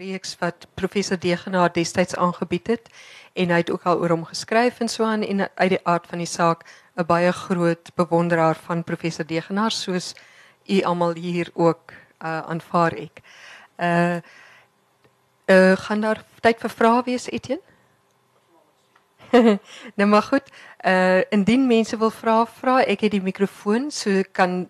[0.00, 2.86] reeks wat professor Degenaar destyds aangebied het
[3.36, 6.06] en hy het ook al oor hom geskryf en so aan en uit die aard
[6.08, 6.64] van die saak
[6.96, 10.14] 'n baie groot bewonderaar van professor Degenaar soos
[10.66, 13.20] u almal hier ook uh, aanvaar ek.
[13.76, 14.16] Uh
[15.46, 17.62] uh gaan daar tyd vir vrae wees Etienne?
[19.96, 20.48] nou maar goed.
[20.84, 24.68] Uh indien mense wil vra, vra ek het die mikrofoon so kan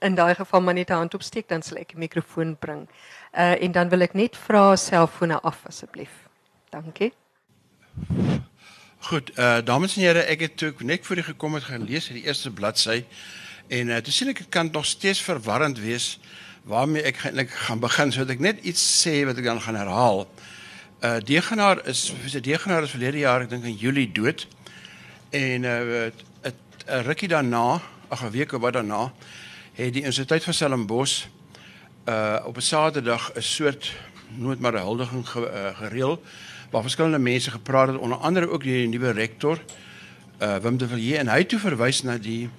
[0.00, 2.88] in daai geval maar net 'n hand opsteek dan sal ek die mikrofoon bring.
[2.88, 6.12] Uh en dan wil ek net vra selfone af asseblief.
[6.70, 7.12] Dankie.
[9.08, 12.20] Goed, uh dames en here, ek het toe net voor die gekom het gelees uit
[12.20, 13.02] die eerste bladsy
[13.68, 16.18] en uh toe sien ek dit kan nog steeds verwarrend wees
[16.68, 20.26] waarmee ek eintlik gaan begin sodat ek net iets sê wat ek dan gaan herhaal.
[21.02, 24.46] Uh Degenaar is Degenaar is verlede jaar ek dink in Julie dood.
[25.30, 26.10] En uh
[26.86, 29.12] 'n rukkie daarna, ag 'n week of wat daarna,
[29.72, 31.26] het die Universiteit van Stellenbosch
[32.08, 33.94] uh op 'n Saterdag 'n soort
[34.28, 36.22] nooit maar 'n huldiging ge, uh, gereël
[36.70, 39.58] waar verskillende mense gepraat het onder andere ook die nuwe rektor
[40.40, 42.50] uh Wim de Villiers en hy het toe verwys na die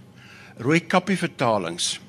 [0.57, 1.99] rooi kappie vertalings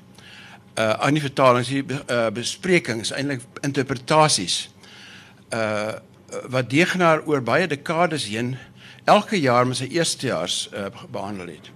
[0.75, 4.69] uh aan die vertalings die uh, besprekings eintlik interpretasies
[5.53, 5.93] uh
[6.49, 8.57] wat Degenaar oor baie dekades heen
[9.03, 11.69] elke jaar met sy eerstejaars uh, behandel het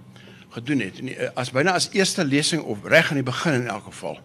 [0.50, 0.98] gedoen het
[1.34, 4.18] as byna as eerste lesing of reg aan die begin in elk geval.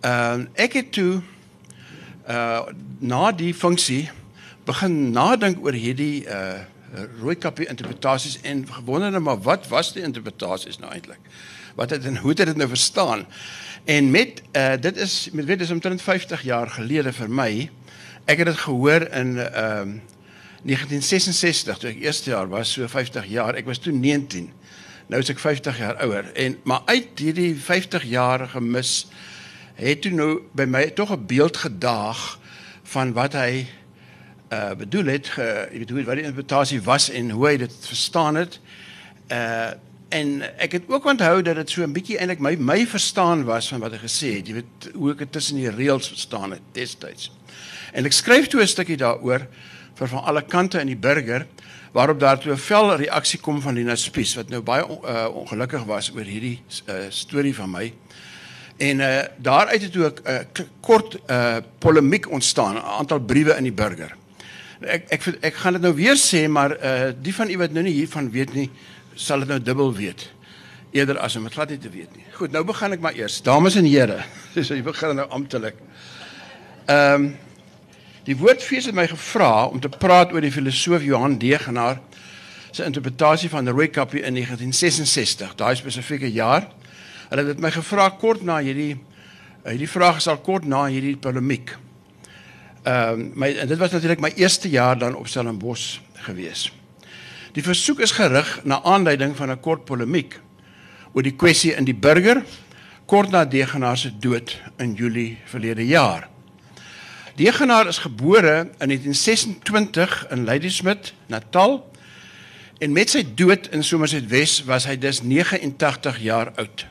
[0.00, 1.22] Ehm uh, ek het toe
[2.28, 2.60] uh
[2.98, 4.10] na die funksie
[4.64, 6.64] begin nadink oor hierdie uh
[7.20, 11.20] rooi kappie interpretasies en gewonder maar wat was die interpretasies nou eintlik?
[11.74, 13.26] Wat het en hoe het dit nou verstaan?
[13.84, 17.70] En met uh dit is met weet dis omtrent 50 jaar gelede vir my.
[18.24, 20.00] Ek het dit gehoor in ehm uh,
[20.66, 23.54] 1966 toe ek eerste jaar was, so 50 jaar.
[23.54, 24.48] Ek was toe 19.
[25.06, 29.06] Nou is ek 50 jaar ouer en maar uit hierdie 50 jaar gemis
[29.76, 32.38] het toe nou by my tog 'n beeld gedaag
[32.82, 33.66] van wat hy
[34.52, 37.72] uh bedoel het, ge, jy weet hoe wat die interpretasie was en hoe hy dit
[37.80, 38.60] verstaan het.
[39.28, 39.74] Uh
[40.08, 43.68] en ek het ook onthou dat dit so 'n bietjie eintlik my my verstaan was
[43.68, 44.46] van wat hy gesê het.
[44.46, 47.32] Jy weet hoe ek dit tussen die reëls verstaan het destyds.
[47.92, 49.46] En ek skryf toe 'n stukkie daaroor
[49.94, 51.46] vir van alle kante in die burger
[51.92, 55.84] waarop daar toe 'n vel reaksie kom van Lina Spies wat nou baie uh, ongelukkig
[55.84, 57.92] was oor hierdie uh, storie van my.
[58.76, 63.62] En uh, daaruit het ook 'n uh, kort uh, polemiek ontstaan, 'n aantal briewe in
[63.62, 64.16] die burger.
[64.80, 67.84] Ek ek ek gaan dit nou weer sê, maar uh, die van u wat nou
[67.84, 68.70] nie hiervan weet nie,
[69.14, 70.32] sal dit nou dubbel weet
[70.90, 72.24] eerder as om dit glad nie te weet nie.
[72.32, 73.42] Goed, nou begin ek maar eers.
[73.42, 75.74] Dames en here, dis jy begin nou amptelik.
[76.86, 77.36] Ehm um,
[78.26, 82.00] Die woordfees het my gevra om te praat oor die filosoof Johan Degenaar
[82.74, 86.66] se interpretasie van rooi kappie in 1966, daai spesifieke jaar.
[87.28, 88.96] Hulle het my gevra kort na hierdie
[89.66, 91.74] hierdie vraag is al kort na hierdie polemiek.
[92.86, 95.98] Ehm um, my en dit was natuurlik my eerste jaar dan op Stellenbosch
[96.28, 96.70] gewees.
[97.52, 100.40] Die versoek is gerig na aanleiding van 'n kort polemiek
[101.12, 102.44] oor die kwessie in die burger
[103.06, 106.28] kort na Degenaar se dood in Julie verlede jaar.
[107.36, 111.90] Degenaar is gebore in 1926 in Ladysmith, Natal.
[112.78, 116.86] En met sy dood in Somerset Wes was hy dus 89 jaar oud.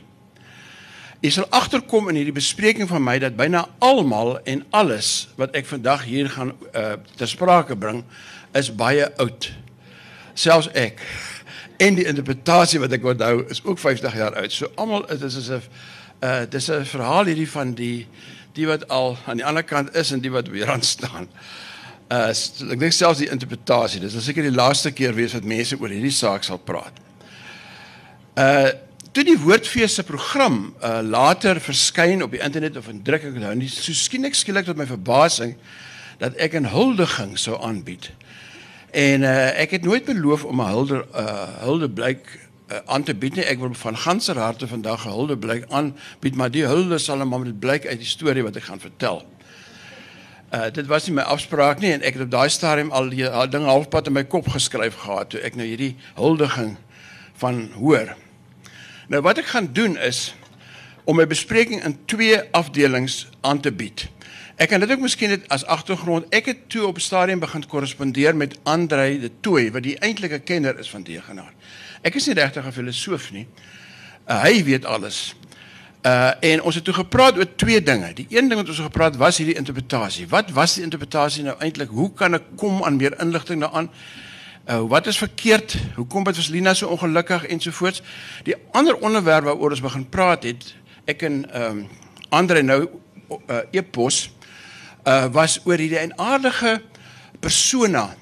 [1.26, 5.66] Jy sal agterkom in hierdie bespreking van my dat byna almal en alles wat ek
[5.66, 8.04] vandag hier gaan uh ter sprake bring
[8.54, 9.48] is baie oud.
[10.38, 11.02] Selfs ek.
[11.82, 14.54] En die interpretasie wat ek onthou is ook 50 jaar oud.
[14.54, 15.66] So almal dit is asof
[16.22, 18.06] uh dis 'n verhaal hierdie van die
[18.54, 21.26] die wat al aan die ander kant is en die wat weer aan staan.
[22.06, 22.30] Uh
[22.70, 26.14] ek dink selfs die interpretasie, dis seker die laaste keer wees wat mense oor hierdie
[26.14, 27.02] saak sal praat.
[28.38, 28.85] Uh
[29.16, 33.36] toe die woordfees se program uh later verskyn op die internet of in druk ek
[33.40, 35.54] nou nie so skielik skielik tot my verbasing
[36.20, 38.10] dat ek 'n huldiging sou aanbied.
[38.92, 42.28] En uh ek het nooit beloof om 'n hulde uh hulde blyk
[42.68, 43.44] uh, aan te bied nie.
[43.44, 47.40] Ek wil van ganser harte vandag hulde blyk aanbied, maar die hulde sal net maar
[47.40, 49.24] blyk uit die storie wat ek gaan vertel.
[50.52, 53.28] Uh dit was nie my afspraak nie en ek het op daai stadium al die
[53.28, 56.76] al dinge halfpad in my kop geskryf gehad toe ek nou hierdie huldiging
[57.40, 58.25] van hoor.
[59.06, 60.34] Nou wat ek gaan doen is
[61.06, 64.08] om my bespreking in twee afdelings aan te bied.
[64.56, 66.26] Ek kan dit ook miskien net as agtergrond.
[66.34, 70.78] Ek het toe op stadium begin korrespondeer met Andrei de Tooi wat die eintlike kenner
[70.80, 71.52] is van Degenaar.
[72.02, 73.46] Ek is nie regtig 'n filosoof nie.
[74.26, 75.36] Uh, hy weet alles.
[76.02, 78.12] Uh en ons het toe gepraat oor twee dinge.
[78.14, 80.28] Die een ding wat ons gepraat was hierdie interpretasie.
[80.28, 81.88] Wat was die interpretasie nou eintlik?
[81.88, 83.90] Hoe kan ek kom aan meer inligting daaraan?
[84.66, 85.76] Uh wat is verkeerd?
[85.94, 88.02] Hoekom het Vaslina so ongelukkig ensovoorts?
[88.42, 90.74] Die ander onderwerp waaroor ons begin praat het,
[91.04, 91.88] ek en ehm um,
[92.28, 92.88] Andre nou
[93.30, 94.32] uh, epos
[95.06, 96.82] uh was oor hierdie enaardige
[97.40, 98.16] persona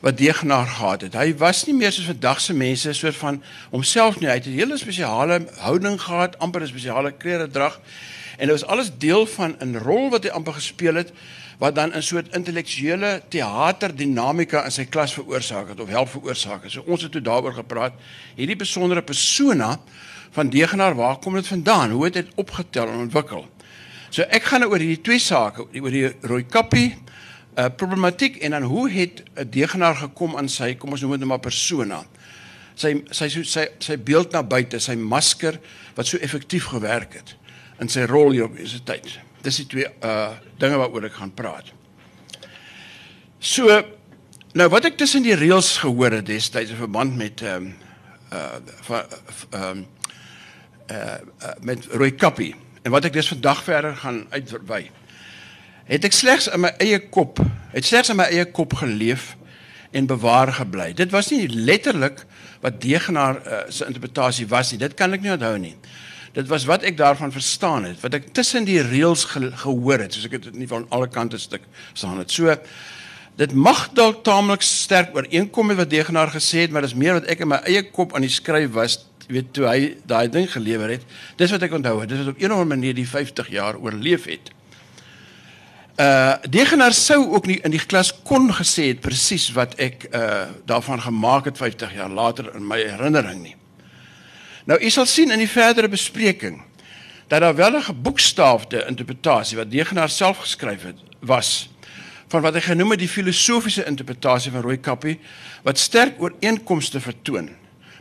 [0.00, 1.18] wat Degenaar gehad het.
[1.18, 3.42] Hy was nie meer soos vandag se mense soort van
[3.74, 4.28] homself nie.
[4.30, 7.80] Hy het 'n hele spesiale houding gehad, amper 'n spesiale kleredrag
[8.38, 11.12] en dit was alles deel van 'n rol wat hy amper gespeel het
[11.60, 16.72] wat dan 'n soort intellektuele teaterdinamika in sy klas veroorsaak het of help veroorsaak het.
[16.72, 17.92] So ons het toe daaroor gepraat.
[18.34, 19.80] Hierdie besondere persona
[20.30, 21.90] van Degenaar, waar kom dit vandaan?
[21.90, 23.48] Hoe het dit opgetel en ontwikkel?
[24.08, 26.96] So ek gaan nou oor hierdie twee sake, oor die rooi kappie
[27.58, 31.20] uh, problematiek en dan hoe het 'n Degenaar gekom aan sy, kom ons noem dit
[31.20, 32.04] nou maar persona.
[32.74, 35.60] Sy sy sy sy, sy beeld na buite, sy masker
[35.94, 37.36] wat so effektief gewerk het
[37.80, 39.20] in sy rol hier op hierdie tyd.
[39.44, 41.72] Dis die twee uh dinge waaroor ek gaan praat.
[43.40, 43.68] So
[44.52, 47.74] nou wat ek tussen die reëls gehoor het destyds in verband met ehm um,
[48.32, 49.00] uh
[49.50, 49.86] ehm um,
[50.90, 51.18] uh
[51.60, 54.90] met Roy Kappie en wat ek dus vandag verder gaan uitwy.
[55.90, 57.40] Het ek slegs in my eie kop,
[57.72, 59.34] het slegs in my eie kop geleef
[59.90, 60.92] en bewaar gebly.
[60.94, 62.22] Dit was nie letterlik
[62.62, 64.78] wat Degenaar uh, se interpretasie was nie.
[64.78, 65.74] Dit kan ek nie onthou nie.
[66.32, 70.14] Dit was wat ek daarvan verstaan het, wat ek tussen die reëls ge gehoor het,
[70.14, 72.30] soos ek dit nie van alle kante stuk staan het.
[72.30, 72.54] So
[73.40, 77.26] dit mag dalk taamlik sterk ooreenkom met wat Degenaar gesê het, maar dis meer wat
[77.30, 78.98] ek in my eie kop aan die skryf was,
[79.30, 81.04] weet toe hy daai ding gelewer het.
[81.38, 82.10] Dis wat ek onthou het.
[82.10, 84.50] Dis wat op 'n of ander manier die 50 jaar oorleef het.
[86.00, 90.48] Uh Degenaar sou ook nie in die klas kon gesê het presies wat ek uh
[90.64, 93.56] daarvan gemaak het 50 jaar later in my herinnering nie.
[94.70, 96.60] Nou u sal sien in die verdere bespreking
[97.26, 101.70] dat daar wel 'n geboekstaafde interpretasie wat Degenaar self geskryf het was
[102.28, 105.18] van wat hy genoem het die filosofiese interpretasie van Rooikappie
[105.62, 107.50] wat sterk ooreenkomste vertoon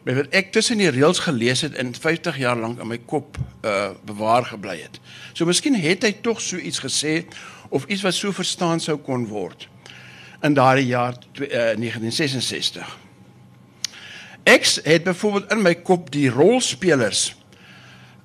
[0.04, 3.38] met wat ek tussen die reëls gelees het en 50 jaar lank in my kop
[3.66, 5.00] uh bewaar gebly het.
[5.34, 7.26] So miskien het hy tog so iets gesê
[7.70, 9.68] of iets wat so verstaan sou kon word
[10.42, 13.09] in daardie jaar uh, 1966.
[14.50, 17.36] Ek het byvoorbeeld in my kop die rolspelers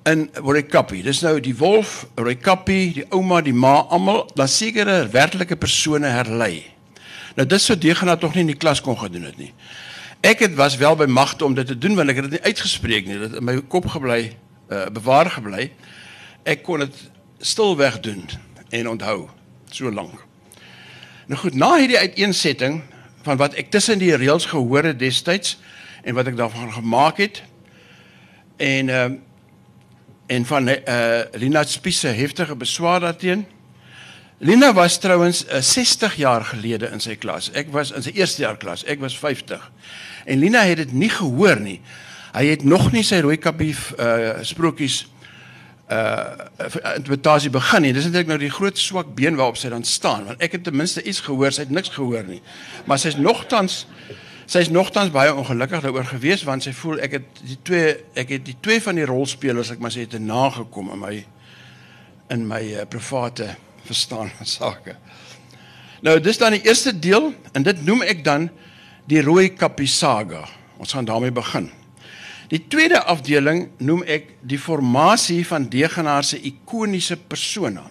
[0.09, 1.03] in Roykappie.
[1.05, 6.63] Dis nou die wolf, Roykappie, die ouma, die ma, almal dan sekere werklike persone herlei.
[7.37, 9.51] Nou dis sou Degenaar tog nie in die klas kon gedoen het nie.
[10.25, 12.47] Ek het was wel by magte om dit te doen want ek het dit nie
[12.49, 13.19] uitgespreek nie.
[13.21, 14.31] Dit in my kop gebly,
[14.71, 15.67] uh, bewaar gebly.
[16.47, 17.01] Ek kon dit
[17.45, 18.23] stilweg doen
[18.73, 19.27] en onthou
[19.69, 20.17] so lank.
[21.29, 22.81] Nou goed, na hierdie uiteensetting
[23.25, 25.57] van wat ek tussen die reëls gehoor het destyds
[26.05, 27.41] en wat ek daarvan gemaak het.
[28.57, 29.19] En ehm uh,
[30.25, 33.45] en van eh uh, Lina Spies se heftige beswaar daarteen.
[34.37, 37.51] Lina was trouens uh, 60 jaar gelede in sy klas.
[37.51, 38.83] Ek was in sy eerste jaar klas.
[38.83, 39.71] Ek was 50.
[40.25, 41.81] En Lina het dit nie gehoor nie.
[42.33, 45.05] Hy het nog nie sy rooi kappie uh sprokies
[45.91, 46.49] uh
[46.95, 47.93] interpretasie begin nie.
[47.93, 50.75] Dis eintlik nou die groot swak been waarop sy dan staan, want ek het ten
[50.75, 52.41] minste iets gehoor, sy het niks gehoor nie.
[52.89, 53.85] Maar sy's nogtans
[54.45, 58.29] sy is nogtans baie ongelukkig daaroor gewees want sy voel ek het die twee ek
[58.35, 61.15] het die twee van die rolspelers ek maar sê te nagekom in my
[62.33, 63.55] in my uh, private
[63.85, 64.95] verstaan van sake.
[66.01, 68.49] Nou dis dan die eerste deel en dit noem ek dan
[69.09, 70.43] die rooi kappie saga.
[70.81, 71.69] Ons gaan daarmee begin.
[72.49, 77.87] Die tweede afdeling noem ek die formasie van Degenaar se ikoniese persona.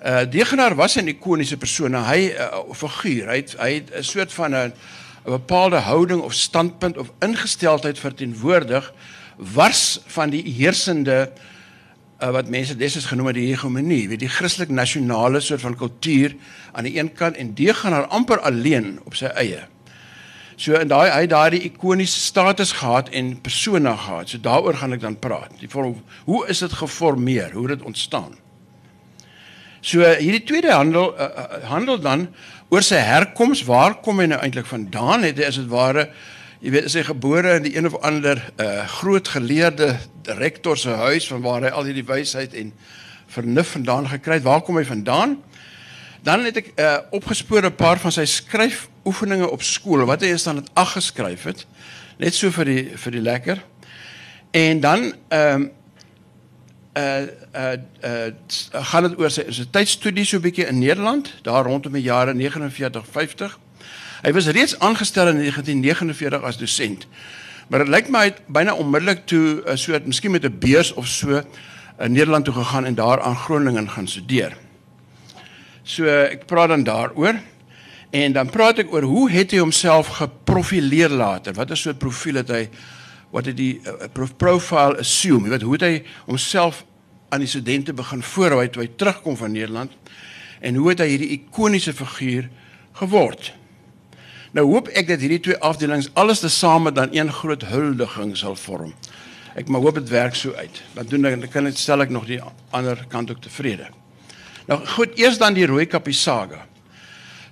[0.00, 4.02] Uh Degenaar was 'n ikoniese persona, hy 'n uh, figuur, hy het, hy het 'n
[4.02, 4.72] soort van 'n
[5.24, 8.92] 'n bepaalde houding of standpunt of ingesteldheid verteenwoordig
[9.36, 11.32] wars van die heersende
[12.22, 16.36] uh, wat mense destyds genoem het die hegemonie, weet die Christelik nasionale soort van kultuur
[16.72, 19.66] aan die een kant en die gaan haar amper alleen op sy eie.
[20.60, 24.28] So in daai hy daai ikoniese status gehad en persona gehad.
[24.28, 25.54] So daaroor gaan ek dan praat.
[25.60, 25.96] Die vorm
[26.28, 27.54] hoe is dit geformeer?
[27.56, 28.36] Hoe het dit ontstaan?
[29.80, 32.28] So hierdie tweede handel uh, handel dan
[32.70, 35.26] oor sy herkoms, waar kom hy nou eintlik vandaan?
[35.26, 36.06] Het hy as dit ware,
[36.62, 39.96] jy weet, is hy gebore in die een of ander uh groot geleerde
[40.38, 42.70] rektor se huis van waar hy al hierdie wysheid en
[43.34, 44.46] vernuf vandaan gekry het?
[44.46, 45.40] Waar kom hy vandaan?
[46.22, 50.46] Dan het ek uh opgespoor 'n paar van sy skryfoefeninge op skool wat hy eens
[50.46, 51.66] dan het aggeskryf het,
[52.18, 53.58] net so vir die vir die lekker.
[54.50, 55.68] En dan ehm uh,
[56.98, 61.64] uh uh uh gaan dit oor sy sy tydstudie so 'n bietjie in Nederland daar
[61.64, 63.58] rondom die jare 49 50.
[64.22, 67.06] Hy was reeds aangestel in 1949 as dosent.
[67.68, 70.58] Maar dit lyk my hy het byna onmiddellik toe uh, so het miskien met 'n
[70.58, 71.42] beurs of so
[72.00, 74.56] in Nederland toe gegaan en daar aan Groningen gaan studeer.
[75.82, 77.38] So ek praat dan daaroor
[78.10, 81.54] en dan praat ek oor hoe het hy homself geprofileer later?
[81.54, 82.68] Wat is so 'n profiel het hy
[83.30, 85.44] wat het die uh, profile assume?
[85.46, 86.84] Jy weet hoe het hy homself
[87.28, 89.92] aan die studente begin toe hy terugkom van Nederland?
[90.60, 92.48] en hoe het hy hierdie ikoniese figuur
[93.00, 93.52] geword?
[94.56, 98.92] Nou hoop ek dat hierdie twee afdelings alles tesame dan een groot huldiging sal vorm.
[99.58, 100.82] Ek maar hoop dit werk so uit.
[100.94, 102.40] Want doen dan kan dit stel ek nog die
[102.74, 103.88] ander kant ook tevrede.
[104.68, 106.66] Nou goed, eers dan die rooi kappie saga.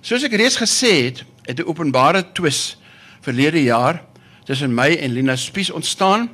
[0.01, 2.77] Soos ek reeds gesê het, het 'n openbare twis
[3.21, 4.03] verlede jaar
[4.49, 6.29] tussen my en Lina Spies ontstaan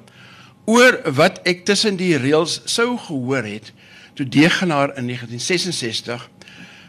[0.72, 3.74] oor wat ek tussen die reëls sou gehoor het
[4.16, 6.30] toe Degenaar in 1966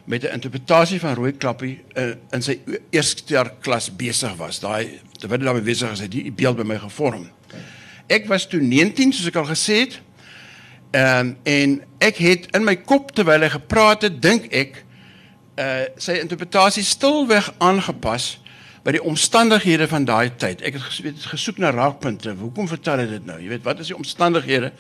[0.07, 4.61] met 'n interpretasie van rooi klappie eh, in sy eerste jaar klas besig was.
[4.61, 7.31] Daai terwyl hy daarmee besig was, het die beeld by my gevorm.
[8.07, 10.01] Ek was toe 19 soos ek al gesê het.
[10.95, 14.85] Um, en ek het in my kop terwyl hy gepraat het, dink ek
[15.59, 18.39] uh sy interpretasie stilweg aangepas
[18.87, 20.61] by die omstandighede van daai tyd.
[20.63, 22.37] Ek het gesoek, gesoek na raakpunte.
[22.39, 23.41] Hoekom vertel hy dit nou?
[23.43, 24.71] Jy weet, wat is die omstandighede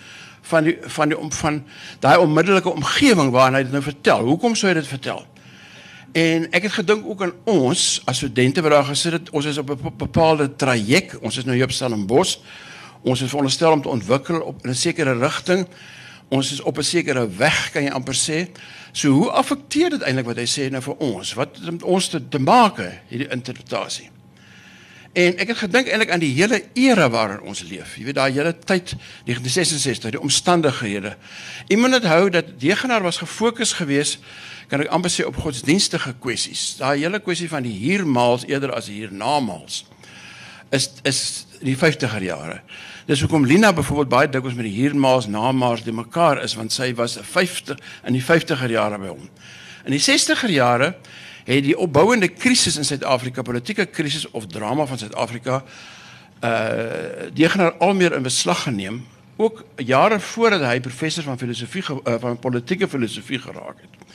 [0.47, 1.57] van die van die om van
[2.05, 4.23] daai onmiddellike omgewing waarin hy dit nou vertel?
[4.29, 5.25] Hoekom sou hy dit vertel?
[6.17, 9.35] En ek het gedink ook aan ons as studente wat daar gesit het.
[9.35, 11.19] Ons is op 'n bepaalde traject.
[11.19, 12.39] Ons is nou hier op Stellenbosch.
[13.03, 15.67] Ons is veronderstel om te ontwikkel op 'n sekere rigting.
[16.29, 18.51] Ons is op 'n sekere weg, kan jy amper sê.
[18.97, 21.35] So hoe affekteer dit eintlik wat hy sê nou vir ons?
[21.37, 22.79] Wat het met ons te, te maak
[23.11, 24.09] hierdie interpretasie?
[25.17, 27.95] En ek het gedink eintlik aan die hele era waarin ons leef.
[27.97, 28.95] Jy weet daai hele tyd
[29.29, 31.15] 1966, die omstandighede.
[31.73, 34.21] Iemand het hou dat Degenaar was gefokus geweest
[34.69, 36.65] kan ek amper sê op godsdienstige kwessies.
[36.81, 39.85] Daai hele kwessie van die hiermaals eerder as hiernamaals
[40.75, 41.21] is is
[41.61, 42.61] die 50er jare.
[43.07, 46.89] Dis hoekom Lina byvoorbeeld baie dikwels met die hiermaals namaals de mekaar is want sy
[46.99, 49.29] was 'n 50 in die 50er jare by hom.
[49.85, 50.97] In die 60er jare
[51.45, 55.63] het die opbouende krisis in Suid-Afrika, politieke krisis of drama van Suid-Afrika
[56.43, 62.15] uh degenaar al meer in beslag geneem, ook jare voordat hy professor van filosofie uh,
[62.19, 64.06] van politieke filosofie geraak het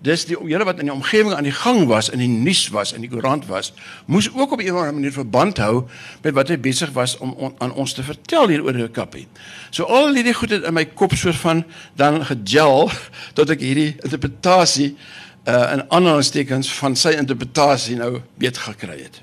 [0.00, 2.92] dis die hele wat in die omgewing aan die gang was in die nuus was
[2.96, 3.72] in die koerant was
[4.06, 5.84] moes ook op 'n of ander manier verband hou
[6.22, 9.26] met wat hy besig was om on, aan ons te vertel hier oor die kappie.
[9.70, 11.64] So al hierdie goed het in my kop soort van
[11.94, 12.90] dan gegel
[13.36, 14.96] tot ek hierdie interpretasie
[15.44, 19.20] uh in aanhalingstekens van sy interpretasie nou weet gekry het.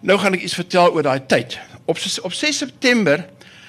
[0.00, 1.58] Nou gaan ek iets vertel oor daai tyd.
[1.84, 3.26] Op op 6 September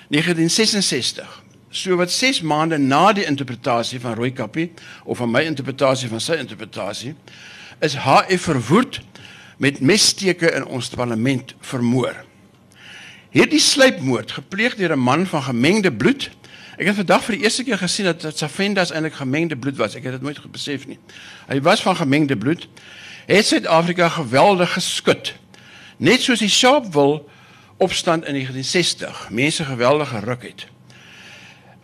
[0.09, 1.42] 1966
[1.73, 4.71] so wat 6 maande na die interpretasie van Rooikappie
[5.03, 7.15] of van my interpretasie van sy interpretasie
[7.81, 8.99] is HF verwoed
[9.57, 12.13] met messteke in ons parlement vermoor.
[13.33, 16.29] Hierdie sluipmoord gepleeg deur 'n man van gemengde bloed.
[16.77, 19.95] Ek het vandag vir die eerste keer gesien dat dit Safendas eintlik gemengde bloed was.
[19.95, 20.99] Ek het dit nooit besef nie.
[21.47, 22.67] Hy was van gemengde bloed.
[23.25, 25.33] Het Suid-Afrika geweldig geskut.
[25.97, 27.23] Net soos die Sharpeville
[27.77, 30.72] opstand in 1960 mense geweldig geruk het.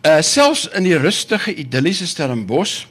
[0.00, 2.86] Uh selfs in die rustige idilliese Stellenbosch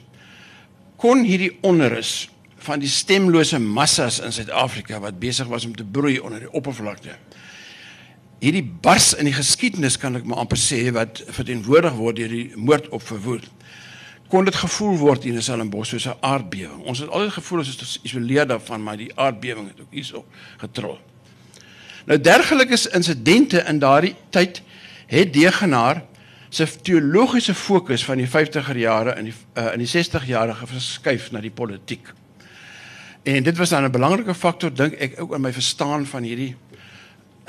[1.00, 2.28] kon hierdie onrus
[2.62, 7.16] van die stemlose massas in Suid-Afrika wat besig was om te broei onder die oppervlakte.
[8.38, 12.44] Hierdie bars in die geskiedenis kan ek maar amper sê wat verteenwoordig word deur die
[12.54, 13.48] moord op verwoed.
[14.30, 16.84] Kon dit gevoel word in Stellenbosch soos 'n aardbewing.
[16.86, 20.24] Ons het altyd gevoel ons is geïsoleer daarvan, maar die aardbewing het ook hierso
[20.62, 21.00] getrol.
[22.06, 24.62] Nou dergelike insidente in daardie tyd
[25.06, 26.04] het degenaar
[26.50, 31.30] se teologiese fokus van die 50er jare in die uh, in die 60 jarige verskuif
[31.30, 32.12] na die politiek.
[33.22, 36.56] En dit was dan 'n belangrike faktor dink ek ook in my verstaan van hierdie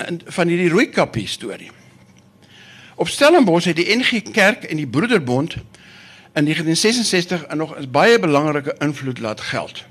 [0.06, 1.70] in, van hierdie Rooikappie storie.
[2.94, 5.54] Op Stellenbosch het die NG Kerk en die Broederbond
[6.34, 9.84] in 1966 nog 'n baie belangrike invloed laat geld.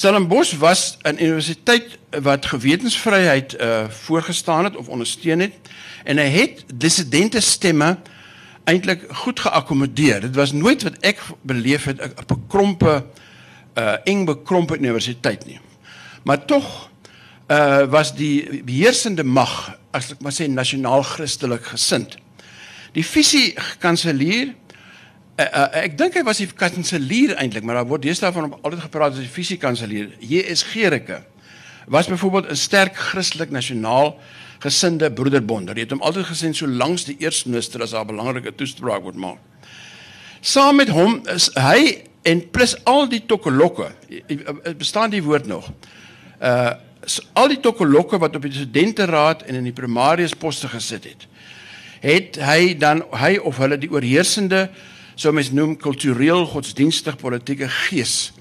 [0.00, 5.52] Stellenbosch was 'n universiteit wat gewetensvryheid uh voorgestaan het of ondersteun het
[6.04, 7.98] en hy het dissidente stemme
[8.64, 10.20] eintlik goed geakkommodeer.
[10.20, 13.04] Dit was nooit wat ek beleef het 'n bekrompe
[13.74, 15.60] uh eng bekrompe universiteit nie.
[16.22, 16.90] Maar tog
[17.48, 22.16] uh was die beheersende mag, as ek maar sê nasionaal Christelik gesind.
[22.92, 24.54] Die visie kanselier
[25.40, 28.58] uh, uh, ek dink hy was die kanselier eintlik, maar daar word deesdae van hom
[28.60, 30.10] altyd gepraat as die visie kanselier.
[30.20, 30.64] J.S.
[30.72, 31.22] Gericke
[31.90, 34.18] was byvoorbeeld 'n sterk Christelik nasionaal
[34.60, 35.68] gesinde broederbond.
[35.68, 39.16] Hy het hom altyd gesien so langs die eerste minister as 'n belangrike toespraak word
[39.16, 39.38] maak.
[40.40, 43.92] Saam met hom is hy en plus al die tokkelokke.
[44.76, 45.72] bestaan die woord nog.
[46.40, 46.72] Uh
[47.32, 51.26] al die tokkelokke wat op die studenteraad en in die primarius poste gesit het.
[52.00, 54.68] Het hy dan hy of hulle die oorheersende
[55.20, 58.32] sou mens noem kultureel godsdienstig politieke gees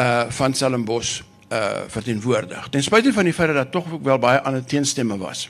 [0.00, 1.20] uh van Stellenbosch
[1.54, 2.68] uh verteenwoordig.
[2.74, 5.48] Ten spyte van die feit dat daar tog ook wel baie ander teenstemme was.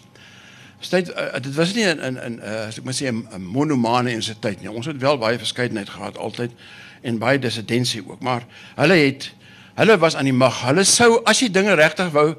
[0.81, 4.12] Styd uh, dit was nie in in in uh, as ek maar sê 'n monomane
[4.12, 4.71] universiteit nie.
[4.71, 6.52] Ons het wel baie verskeidenheid gehad altyd
[7.00, 8.21] en baie dissidensie ook.
[8.21, 8.45] Maar
[8.76, 9.33] hulle het
[9.75, 10.62] hulle was aan die mag.
[10.69, 12.35] Hulle sou as jy dinge regtig wou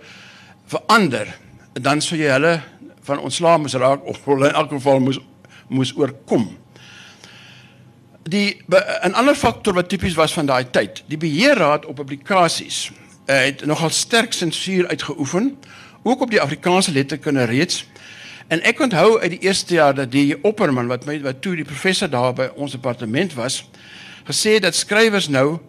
[0.66, 1.38] verander,
[1.74, 2.62] dan sou jy hulle
[3.01, 5.20] van ontslaa moes raak of hulle in elk geval moes
[5.68, 6.61] moes oorkom.
[8.24, 12.92] Die 'n ander faktor wat tipies was van daai tyd, die beheerraad op publikasies
[13.25, 15.58] uh, het nogal sterk sensuur uitgeoefen,
[16.04, 17.86] ook op die Afrikaanse letterkunde reeds.
[18.48, 21.66] En ek onthou uit die eerste jaar dat die opperman wat my wat toe die
[21.66, 23.70] professor daar by ons departement was,
[24.28, 25.60] gesê dat skrywers nou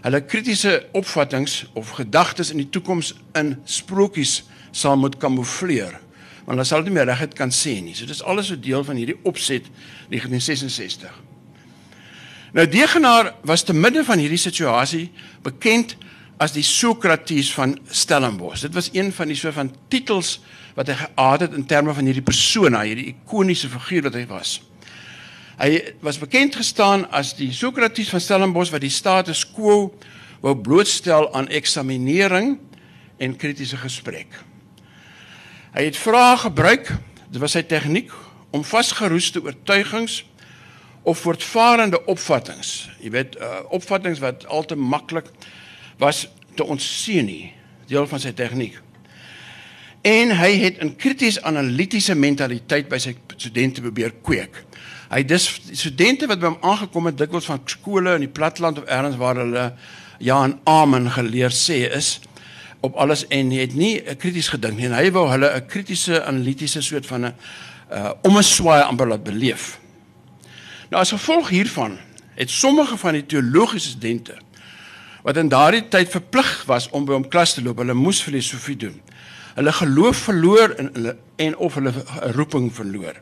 [0.00, 5.98] hulle kritiese opvattinge of gedagtes in die toekoms in sprokies sal moet kamoufleer
[6.46, 7.94] want hulle sal dit nie meer reguit kan sê nie.
[7.94, 9.68] So dis alles 'n deel van hierdie opset
[10.08, 11.29] 1966.
[12.52, 15.10] Nou Degenaar was te midde van hierdie situasie
[15.44, 15.94] bekend
[16.40, 18.64] as die Sokrates van Stellenbosch.
[18.64, 20.38] Dit was een van die so van titels
[20.74, 24.56] wat hy gehad het in terme van hierdie persona, hierdie ikoniese figuur wat hy was.
[25.60, 29.92] Hy was bekend gestaan as die Sokrates van Stellenbosch wat die status quo
[30.40, 32.56] wou blootstel aan eksaminering
[33.20, 34.32] en kritiese gesprek.
[35.76, 36.88] Hy het vrae gebruik,
[37.28, 38.10] dit was sy tegniek
[38.50, 40.22] om vasgeroeste oortuigings
[41.02, 45.30] of voortvarende opvattinge, jy weet, uh, opvattinge wat al te maklik
[45.98, 47.52] was te ontseen nie,
[47.88, 48.76] deel van sy tegniek.
[50.02, 54.64] En hy het 'n krities analitiese mentaliteit by sy studente probeer kweek.
[55.10, 58.84] Hy dis studente wat by hom aangekom het dikwels van skole in die platteland of
[58.84, 59.74] elders waar hulle
[60.18, 62.20] ja en amen geleer sê is
[62.80, 66.24] op alles en hy het nie krities gedink nie en hy wou hulle 'n kritiese
[66.24, 67.34] analitiese soort van 'n
[67.92, 69.80] uh om 'n swaai amper laat beleef.
[70.90, 71.98] Nou as gevolg hiervan
[72.34, 74.38] het sommige van die teologiese studente
[75.22, 78.76] wat in daardie tyd verplig was om by hom klas te loop, hulle moes filosofie
[78.80, 78.94] doen.
[79.54, 81.12] Hulle geloof verloor en hulle
[81.44, 81.92] en of hulle
[82.34, 83.18] roeping verloor.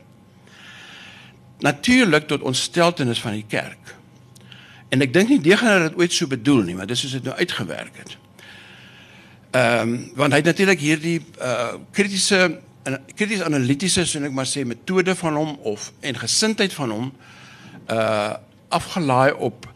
[1.59, 3.95] Natuurlik tot ontsteltenis van die kerk.
[4.89, 7.35] En ek dink nie Degenaar het ooit so bedoel nie, maar dis soos dit nou
[7.35, 8.15] uitgewerk het.
[9.51, 12.61] Ehm um, want hy het natuurlik hierdie uh kritiese
[13.13, 17.37] kritiese analitiese so net maar sê metode van hom of en gesindheid van hom uh
[18.69, 19.67] afgelaai op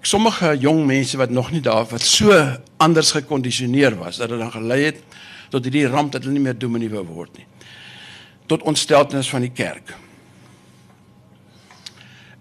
[0.00, 2.34] sommige jong mense wat nog nie daar wat so
[2.76, 5.02] anders gekondisioneer was dat dit dan gelei het
[5.50, 7.46] tot hierdie ramp dat hulle nie meer dominee wou word nie
[8.46, 9.94] tot ontsteltenis van die kerk.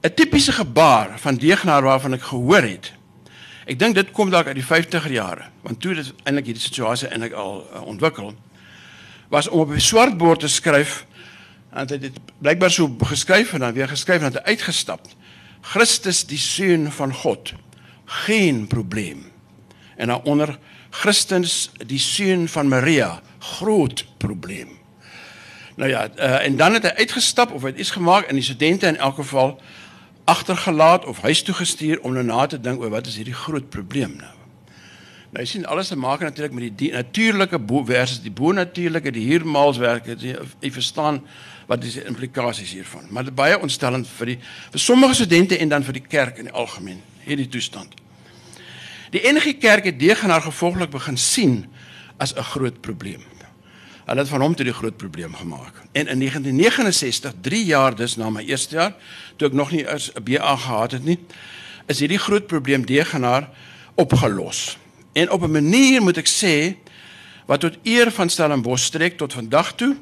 [0.02, 2.94] 'n Tipiese gebaar van deegnaar waarvan ek gehoor het
[3.70, 7.08] Ek dink dit kom dalk uit die 50er jare, want toe dit eintlik hierdie situasie
[7.08, 8.34] eintlik al uh, ontwikkel
[9.32, 11.06] was om op 'n swart bord te skryf
[11.74, 15.08] en dit het blykbaar so geskryf en dan weer geskryf en dan uitgestap.
[15.62, 17.54] Christus die seun van God.
[18.06, 19.32] Geen probleem.
[19.96, 20.58] En daaronder
[20.90, 23.22] Christus die seun van Maria.
[23.40, 24.80] Groot probleem.
[25.76, 28.44] Nou ja, uh, en dan het hy uitgestap of hy het iets gemaak en die
[28.44, 29.62] studente in elk geval
[30.24, 33.70] agtergelaat of huis toe gestuur om nou na te dink oor wat is hierdie groot
[33.70, 34.36] probleem nou.
[35.32, 39.14] Nou jy sien alles te maak natuurlik met die, die natuurlike bo versus die bonatuurlike,
[39.16, 40.18] die hiermaalswerke.
[40.20, 41.22] Jy verstaan
[41.72, 43.06] wat is die implikasies hiervan.
[43.10, 46.50] Maar dit baie ontstellend vir die vir sommige studente en dan vir die kerk in
[46.50, 47.94] die algemeen hierdie toestand.
[49.12, 51.66] Die NG Kerk het deegenaar gevolglik begin sien
[52.18, 53.24] as 'n groot probleem.
[54.06, 55.74] Hulle het van hom toe die groot probleem gemaak.
[55.92, 58.96] En in 1969, 3 jaar dus na my eerste jaar,
[59.36, 61.20] toe ek nog nie 'n BA gehad het nie,
[61.88, 63.50] is hierdie groot probleem degenaar
[63.96, 64.78] opgelos.
[65.14, 66.76] En op 'n manier moet ek sê
[67.46, 69.96] wat tot eer van Stellenbosch strek tot vandag toe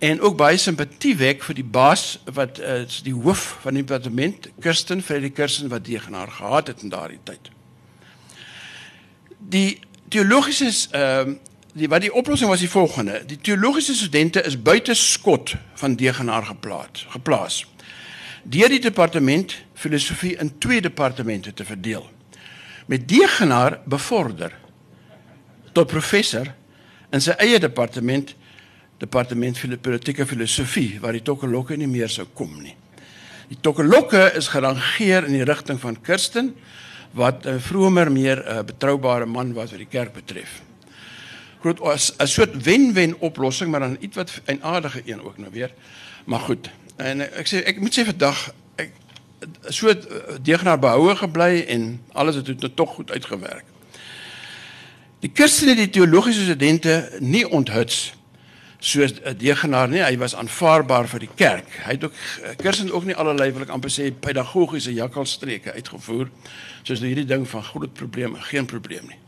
[0.00, 4.48] en ook baie simpatie wek vir die baas wat uh, die hoof van die departement,
[4.64, 7.52] Kirsten Freddy Kirsten wat degenaar gehad het in daardie tyd.
[9.38, 11.38] Die teologiese ehm uh,
[11.72, 13.20] die wat die oplossing was die volgende.
[13.26, 17.60] Die teologiese studente is buite skot van Degenaar geplaas, geplaas.
[18.42, 22.08] Deur die departement filosofie in twee departemente te verdeel.
[22.86, 24.56] Met Degenaar bevorder
[25.72, 26.54] tot professor
[27.10, 28.34] in sy eie departement,
[29.00, 32.76] departement vir politieke filosofie waar die Tokkelokke nie meer sou kom nie.
[33.48, 36.54] Die Tokkelokke is gerangeer in die rigting van Kirsten
[37.12, 40.60] wat 'n vroeër meer 'n uh, betroubare man was wat die kerk betref
[41.60, 45.52] groot as 'n soort wen-wen oplossing, maar dan iets wat 'n aardige een ook nou
[45.52, 45.70] weer.
[46.24, 46.70] Maar goed.
[46.96, 48.92] En ek sê ek moet sê vandag ek
[49.68, 49.96] so eh,
[50.42, 53.64] deegnaar behoue gebly en alles het tot tog goed uitgewerk.
[55.20, 58.14] Die Christene die teologiese studente nie onthuts
[58.80, 61.68] soos 'n deegnaar nie, hy was aanvaarbaar vir die kerk.
[61.84, 62.14] Hy het ook
[62.56, 66.30] Christen ook nie allerlei wil ek amper sê pedagogiese jakkalstreke uitgevoer
[66.82, 69.18] soos hierdie ding van groot probleme, geen probleem nie.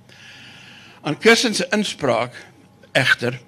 [1.03, 2.35] Aan Kirsten se inspraak
[2.93, 3.41] egter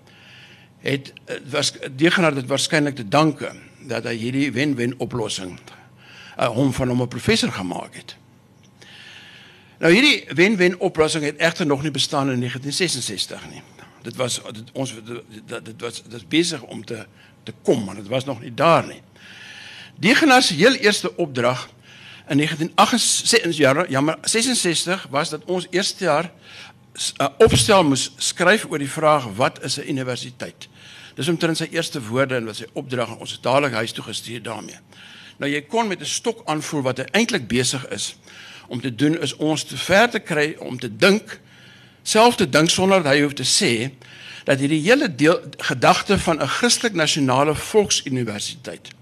[0.80, 3.52] het eh, was degenaar dit waarskynlik te danke
[3.88, 5.58] dat hy hierdie wen-wen oplossing
[6.38, 8.16] uh, hom van hom 'n professor gemaak het.
[9.78, 13.62] Nou hierdie wen-wen oplossing het egter nog nie bestaan in 1966 nie.
[14.04, 17.06] Dit was dit ons dit, dit was dit is besig om te
[17.44, 19.02] te kom, maar dit was nog nie daar nie.
[20.00, 21.68] Die genas heel eerste opdrag
[22.28, 26.30] in 1968 jaar jammer 66 was dat ons eerste jaar
[26.94, 30.68] 'n uh, opstel moes skryf oor die vraag wat is 'n universiteit.
[31.14, 34.42] Dis omtrent sy eerste woorde en wat sy opdrag aan ons dadelik huis toe gestuur
[34.42, 34.78] daarmee.
[35.36, 38.16] Nou jy kon met 'n stok aanvoel wat hy eintlik besig is
[38.68, 41.40] om te doen is ons te ver te kry om te dink
[42.04, 43.90] self te dink sonder dat hy hoef te sê
[44.44, 48.92] dat hierdie hele deel gedagte van 'n Christelik nasionale volksuniversiteit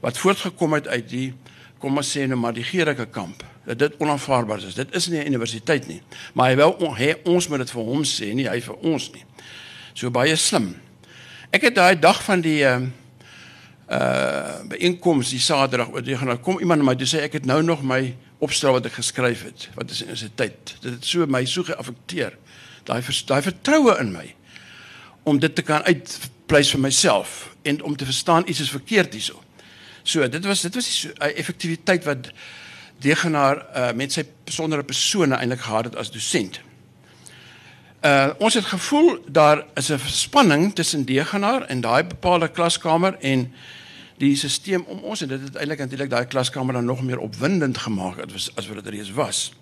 [0.00, 1.34] wat voortgekom het uit die
[1.78, 4.74] kom ons sê nou maar die Gericke kamp dat dit onaanvaarbaar is.
[4.78, 8.02] Dit is nie 'n universiteit nie, maar hy wou hy ons moet dit vir hom
[8.04, 9.24] sê, nie hy vir ons nie.
[9.94, 10.76] So baie slim.
[11.50, 12.80] Ek het daai dag van die uh
[13.90, 17.46] uh byeenkoms die Saterdag oor die gaan kom iemand na my toe sê ek het
[17.46, 19.68] nou nog my opstel wat ek geskryf het.
[19.74, 20.76] Wat is in sy tyd.
[20.80, 22.36] Dit het so my so geaffekteer.
[22.86, 24.34] Daai daai vertroue in my
[25.26, 29.42] om dit te kan uitpleis vir myself en om te verstaan iets is verkeerd hierso.
[30.06, 32.30] So dit was dit was die so, uh, effektiwiteit wat
[33.02, 36.60] Degenaar uh, met sy besondere persone eintlik gehad het as dosent.
[38.06, 43.52] Uh ons het gevoel daar is 'n spanning tussen Degenaar en daai bepaalde klaskamer en
[44.18, 47.78] die stelsel om ons en dit het eintlik natuurlik daai klaskamer dan nog meer opwindend
[47.78, 49.52] gemaak as as wat dit reeds was.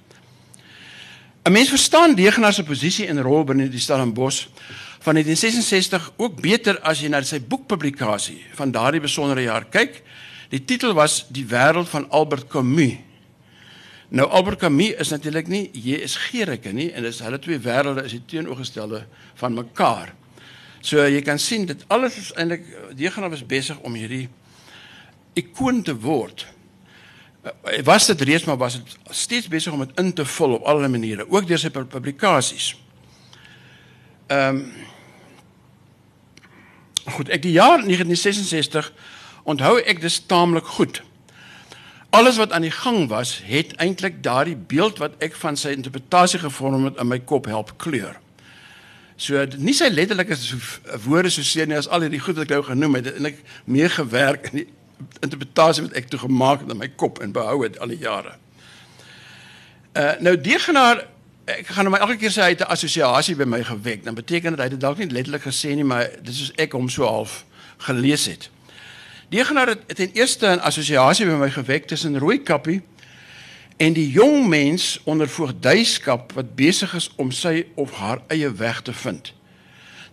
[1.44, 4.46] 'n Mens verstaan Degenaar se posisie en rol binne die Stellenbosch
[5.00, 10.02] van 1966 ook beter as jy na sy boekpublikasie van daardie besondere jaar kyk.
[10.48, 12.96] Die titel was Die wêreld van Albert Camus
[14.14, 18.12] Nou Albert Camus is natuurlik nie JSG Gericke nie en dis hulle twee wêrelde is
[18.14, 19.00] die teenoorgestelde
[19.40, 20.12] van mekaar.
[20.84, 24.28] So jy kan sien dit alles is eintlik Degenau was besig om hierdie
[25.34, 26.46] ikoon te word.
[27.44, 30.64] Uh, was dit reeds maar was dit steeds besig om dit in te vul op
[30.64, 32.74] allerlei maniere, ook deur sy publikasies.
[34.26, 34.66] Ehm um,
[37.04, 38.86] Goed, ek die jaar 1966
[39.44, 41.02] onthou ek dis taamlik goed
[42.14, 46.38] alles wat aan die gang was, het eintlik daardie beeld wat ek van sy interpretasie
[46.38, 48.20] gevorm het in my kop help kleur.
[49.18, 50.36] So nie sy letterlike
[51.06, 53.42] woorde so seer nie as al hierdie goed wat ek nou genoem het, en ek
[53.66, 54.68] mee gewerk in die
[55.20, 58.36] interpretasie wat ek toe gemaak het in my kop en behou het al die jare.
[59.92, 61.06] Uh nou Degenaar
[61.44, 64.04] ek gaan hom elke keer sê hy het 'n assosiasie by my gewek.
[64.04, 66.88] Dan beteken dit hy het dalk nie letterlik gesê nie, maar dit is ek hom
[66.88, 67.44] so half
[67.76, 68.50] gelees het.
[69.28, 72.82] Degenaar het, het ten eerste 'n assosiasie by my gewek tussen Rooikappie
[73.76, 78.82] en die jong mens onder voogdyskap wat besig is om sy of haar eie weg
[78.82, 79.32] te vind.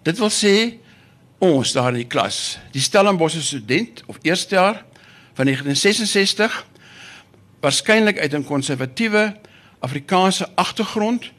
[0.02, 0.81] Dit wil sê
[1.42, 4.84] ons daar in die klas, die Stellenbosch student of eerste jaar
[5.34, 6.66] van 1966
[7.60, 9.36] waarskynlik uit 'n konservatiewe
[9.80, 11.32] Afrikaanse agtergrond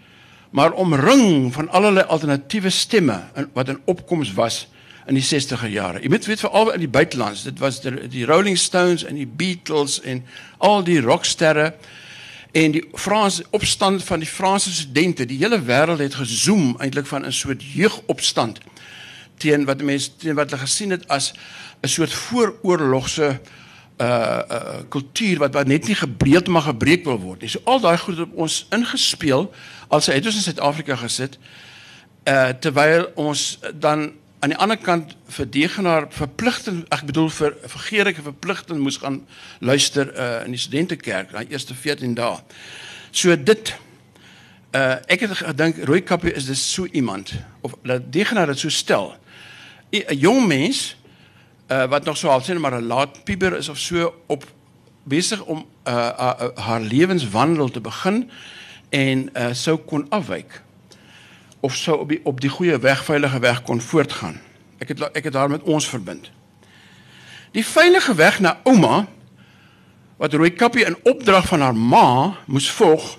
[0.51, 3.21] maar omring van allerlei alternatiewe stemme
[3.53, 4.69] wat in opkoms was
[5.07, 6.01] in die 60er jare.
[6.03, 10.01] Jy moet weet veral in die buitelands, dit was die, Rolling Stones en die Beatles
[10.01, 10.25] en
[10.59, 11.75] al die rocksterre
[12.53, 15.27] en die Franse opstand van die Franse studente.
[15.27, 18.61] Die hele wêreld het gezoom eintlik van 'n soort jeugopstand
[19.43, 21.33] teen wat mense teen wat hulle gesien het as
[21.83, 23.41] 'n soort vooroorlogse
[24.01, 27.51] uh uh kultuur wat wat net nie gebreek maar gebreek wil word nie.
[27.51, 29.53] So al daai goed op ons ingespeel
[29.89, 31.39] as hy het ons in Suid-Afrika gesit
[32.25, 37.55] uh terwyl ons dan aan die ander kant vir degenaar verpligting ek bedoel vir
[37.87, 39.21] Gerike verpligting moes gaan
[39.61, 42.41] luister uh, in die studentekerk daai eerste 14 dae.
[43.15, 43.75] So dit
[44.75, 49.13] uh, ek het gedink Rooikappie is dis so iemand of dat degenaar dit so stel.
[49.93, 50.97] 'n Jong mens
[51.69, 54.45] uh, wat nog so half sien maar 'n laat puber is of so op
[55.03, 58.31] besig om uh, uh, uh, haar lewenswandel te begin
[58.89, 60.63] en uh, sou kon afwyk
[61.61, 64.41] of sou op die op die goeie weg veilige weg kon voortgaan.
[64.79, 66.31] Ek het ek het daar met ons verbind.
[67.53, 69.07] Die veilige weg na ouma
[70.17, 73.19] wat rooi kappie in opdrag van haar ma moes volg,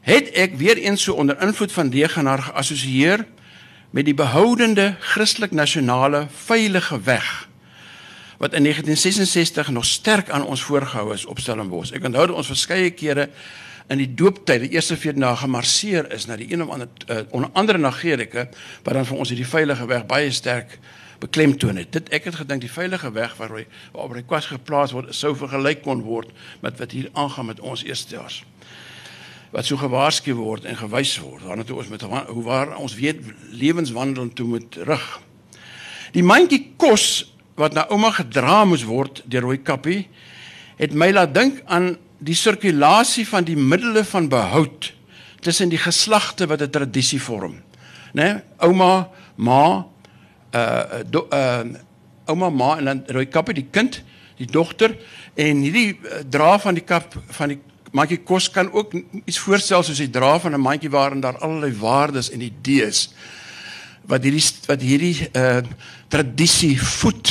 [0.00, 3.26] het ek weer eens so onder invloed van degenaar geassosieer
[3.90, 7.48] met die behoudende Christelik nasionale veilige weg
[8.40, 11.92] wat in 1966 nog sterk aan ons voorgehou is op Stellenbosch.
[11.92, 13.26] Ek onthou dat ons verskeie kere
[13.92, 17.18] in die dooptyd die eerste vier dae gemarseer is na die een of ander uh,
[17.36, 18.46] onder andere na Gerike
[18.86, 20.78] wat dan vir ons hierdie veilige weg baie sterk
[21.20, 21.92] beklemtoon het.
[21.92, 25.34] Dit ek het gedink die veilige weg waar hy waar hy kwas geplaas word sou
[25.36, 26.32] vergelyk kon word
[26.64, 28.40] met wat hier aangaan met ons eerstejaars.
[29.50, 33.18] Wat so gewaarsku word en gewys word waarna toe ons met hoe waar ons weet
[33.50, 35.06] lewenswandel toe moet rig.
[36.14, 40.04] Die mandjie kos wat na ouma gedra moes word deur rooi kappie
[40.78, 44.92] het my laat dink aan die sirkulasie van die middele van behoud
[45.44, 47.62] tussen die geslagte wat 'n tradisie vorm.
[48.12, 48.22] Né?
[48.22, 48.42] Nee?
[48.58, 49.86] Ouma, ma,
[50.54, 51.64] uh do, uh
[52.26, 54.02] ouma, ma en dan rooi kappie die kind,
[54.36, 54.96] die dogter
[55.34, 57.60] en hierdie uh, dra van die kap van die
[57.90, 61.72] mandjie kos kan ook iets voorstel soos die dra van 'n mandjie waarin daar allerlei
[61.72, 63.10] waardes en idees
[64.06, 65.62] wat hierdie wat hierdie uh
[66.08, 67.30] tradisie voed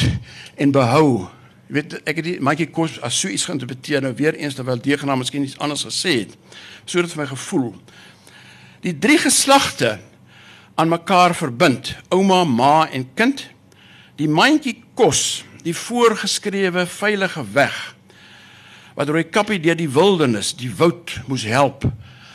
[0.56, 1.28] en behou.
[1.68, 4.80] Jy weet ek het die mandjie kos as so iets geïnterpreteer nou weer eens terwyl
[4.80, 6.38] deegnaam miskien iets anders gesê het.
[6.86, 7.76] So dit vir my gevoel.
[8.82, 10.00] Die drie geslagte
[10.76, 13.50] aan mekaar verbind, ouma, ma en kind.
[14.16, 17.99] Die mandjie kos, die voorgeskrewe veilige weg
[19.00, 21.86] wat rooi kappie deur die wildernis, die woud moes help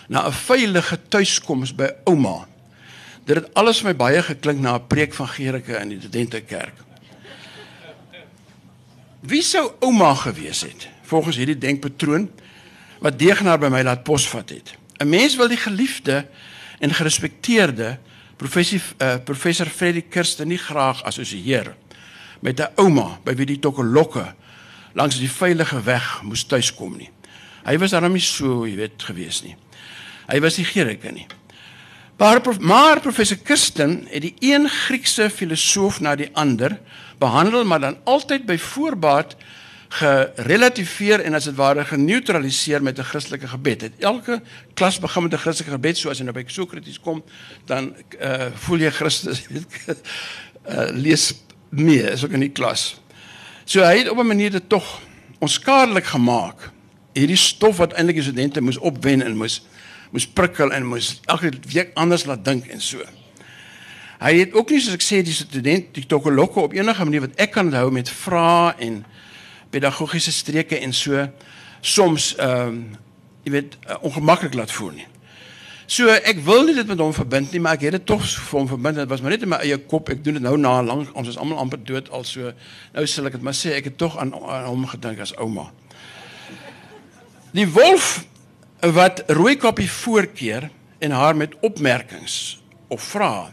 [0.08, 2.48] na 'n veilige tuiskoms by ouma.
[3.26, 6.74] Dit het alles vir my baie geklink na 'n preek van Gerike in die Studentekerk.
[9.20, 12.30] Wie sou ouma gewees het volgens hierdie denkpatroon
[13.00, 14.74] wat deegnaar by my laat posvat het?
[15.00, 16.26] 'n Mens wil die geliefde
[16.78, 17.98] en gerespekteerde
[18.36, 21.74] professie uh, professor Freddie Kirsten nie graag assosieer
[22.40, 24.34] met 'n ouma by wie die tokkelokke
[24.94, 27.10] langs die veilige weg moes tuiskom nie.
[27.64, 29.56] Hy was daarom nie so, jy weet, gewees nie.
[30.28, 31.26] Hy was nie Gerike nie.
[32.16, 36.78] Maar, maar professor Kirsten het die een Griekse filosoof na die ander
[37.18, 39.34] behandel, maar dan altyd by voorbaat
[39.94, 43.80] gerelativeer en as dit ware geneutraliseer met 'n Christelike gebed.
[43.80, 44.42] Het elke
[44.74, 47.22] klas begin met 'n Christelike gebed, so as jy nou by Sokrates kom,
[47.66, 51.34] dan uh voel jy Christus, uh lees
[51.68, 53.03] mee, is ook in die klas.
[53.64, 55.00] So hy het op 'n manier dit tog
[55.38, 56.70] onskadelik gemaak.
[57.12, 59.62] Hierdie stof wat eintlik die studente moes opwen en moes
[60.10, 63.02] moes prikkel en moes elke week anders laat dink en so.
[64.18, 67.34] Hy het ook nie soos ek sê die student die tokolokke op enige manier wat
[67.34, 69.04] ek kan onthou met vrae en
[69.70, 71.28] pedagogiese streke en so
[71.80, 72.96] soms ehm um,
[73.44, 75.06] jy weet uh, ongemaklik laat voel nie.
[75.86, 78.58] So ek wil nie dit met hom verbind nie, maar ek het dit tog vir
[78.58, 78.96] hom verbind.
[78.96, 80.08] Dit was maar net in my eie kop.
[80.08, 81.10] Ek doen dit nou na lank.
[81.12, 82.52] Ons is almal amper dood al so.
[82.94, 85.68] Nou sal ek dit maar sê ek het tog aan, aan hom gedink as ouma.
[87.54, 88.24] Die wolf
[88.80, 93.52] wat rooikoppie voorkeer en haar met opmerkings of vrae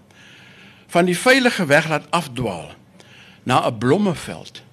[0.92, 2.72] van die veilige weg laat afdwaal
[3.44, 4.64] na 'n blommeveld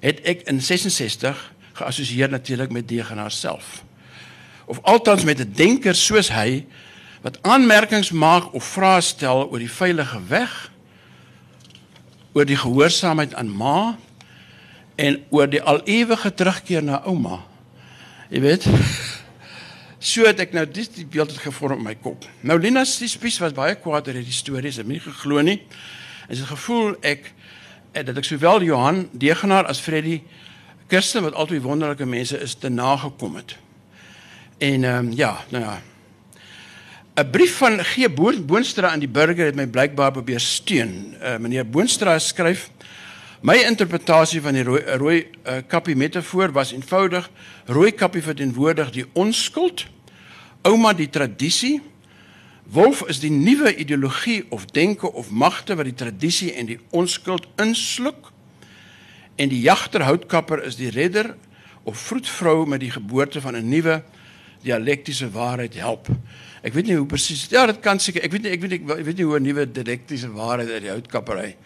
[0.00, 3.84] het ek in 66 geassosieer natuurlik met Degenaar self
[4.70, 6.64] of althans met 'n denker soos hy
[7.20, 10.70] wat aanmerkings maak of vrae stel oor die veilige weg
[12.32, 13.98] oor die gehoorsaamheid aan ma
[14.94, 17.40] en oor die al ewige terugkeer na ouma.
[18.30, 18.68] Jy weet
[20.12, 22.24] so het ek nou dis die beeld het gevorm in my kop.
[22.40, 25.58] Nou Lina se spies was baie kwaad oor hierdie stories het my nie geglo nie.
[26.28, 27.32] En sy gevoel ek
[27.92, 30.22] eh, dat ek sowel Johan Degenaar as Freddy
[30.86, 33.58] Kirsten wat altyd wonderlike mense is te nagekom het
[34.60, 35.82] En ehm um, ja, nou ja.
[37.14, 38.14] 'n Brief van G.
[38.46, 41.16] Boonstra aan die burger het my blykbaar probeer steun.
[41.22, 42.70] Uh, meneer Boonstra skryf:
[43.40, 47.30] My interpretasie van die rooi rooi uh, kappie metafoor was eenvoudig:
[47.64, 49.86] rooi kappie verteenwoordig die onskuld,
[50.62, 51.80] ouma die tradisie,
[52.68, 57.48] wolf is die nuwe ideologie of denke of magte wat die tradisie en die onskuld
[57.56, 58.28] insluk.
[59.36, 61.34] En die jagter houtkapper is die redder
[61.82, 64.02] of vroedvrou met die geboorte van 'n nuwe
[64.62, 66.08] dialektiese waarheid help.
[66.62, 67.46] Ek weet nie hoe presies.
[67.52, 68.24] Ja, dit kan seker.
[68.26, 70.82] Ek weet nie ek weet nie ek weet nie hoe 'n nuwe dialektiese waarheid uit
[70.82, 71.56] die houtkappery.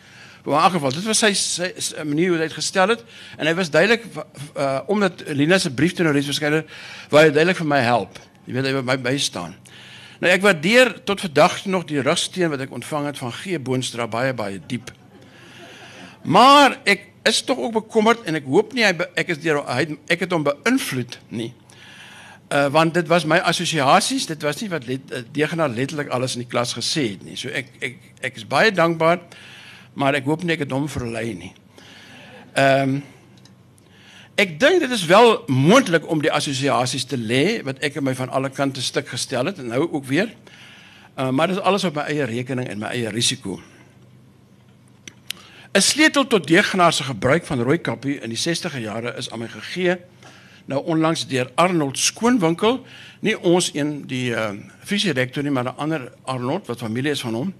[0.44, 3.04] Maar in elk geval, dit was sy sy, sy manier hoe hy dit gestel het
[3.38, 6.66] en hy was duidelik uh omdat Lina se brief toe nou reeds verskyn het,
[7.08, 8.18] wou hy duidelik vir my help.
[8.44, 9.54] Jy weet hy wou my bystaan.
[10.20, 14.06] Nou ek waardeer tot vandag nog die rugsteen wat ek ontvang het van G Boonstra
[14.06, 14.92] baie baie diep.
[16.22, 19.96] Maar ek is tog ook bekommerd en ek hoop nie hy ek is deur hy
[20.12, 21.54] ek het hom beïnvloed nie.
[22.52, 26.36] Uh, want dit was my assosiasies, dit was nie wat let, uh, Degenaar letterlik alles
[26.36, 27.38] in die klas gesê het nie.
[27.40, 29.22] So ek ek ek is baie dankbaar,
[29.94, 31.52] maar ek hoop nie ek het hom verlei nie.
[32.54, 33.02] Ehm um,
[34.34, 38.16] Ek dink dit is wel moontlik om die assosiasies te lê wat ek in my
[38.18, 40.32] van alle kante stuk gestel het en nou ook weer.
[41.14, 43.60] Uh, maar dit is alles op my eie rekening en my eie risiko.
[45.74, 49.38] 'n Sleutel tot Degenaar se gebruik van rooi kappie in die 60e jare is aan
[49.38, 49.98] my gegee
[50.64, 52.86] nou onlangs deur Arnold Skoonwinkel,
[53.20, 54.50] nie ons een die uh,
[54.84, 57.54] fisierektor nie, maar 'n ander Arnold wat familie is van hom.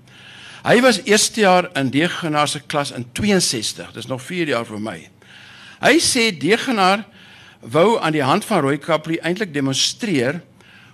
[0.64, 3.93] Hy was eerste jaar in Degenaar se klas in 62.
[3.93, 5.09] Dis nog 4 jaar vir my.
[5.81, 7.05] Hy sê Degenaar
[7.61, 10.40] wou aan die hand van Rooi Kapli eintlik demonstreer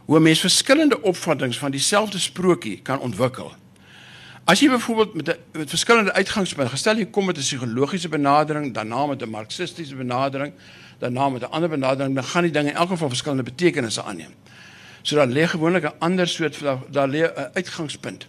[0.06, 3.54] hoe 'n mens verskillende opvattings van dieselfde sprokie kan ontwikkel.
[4.44, 9.06] As jy byvoorbeeld met met verskillende uitgangspunte, gestel jy kom met 'n psigologiese benadering, daarna
[9.06, 10.52] met 'n marxistiese benadering,
[11.00, 14.34] daarna met 'n ander benadering, dan gaan die dinge in elk geval verskillende betekenisse aanneem.
[15.02, 16.58] So daar lê gewoonlik 'n ander soort
[16.90, 18.26] daar lê 'n uitgangspunt.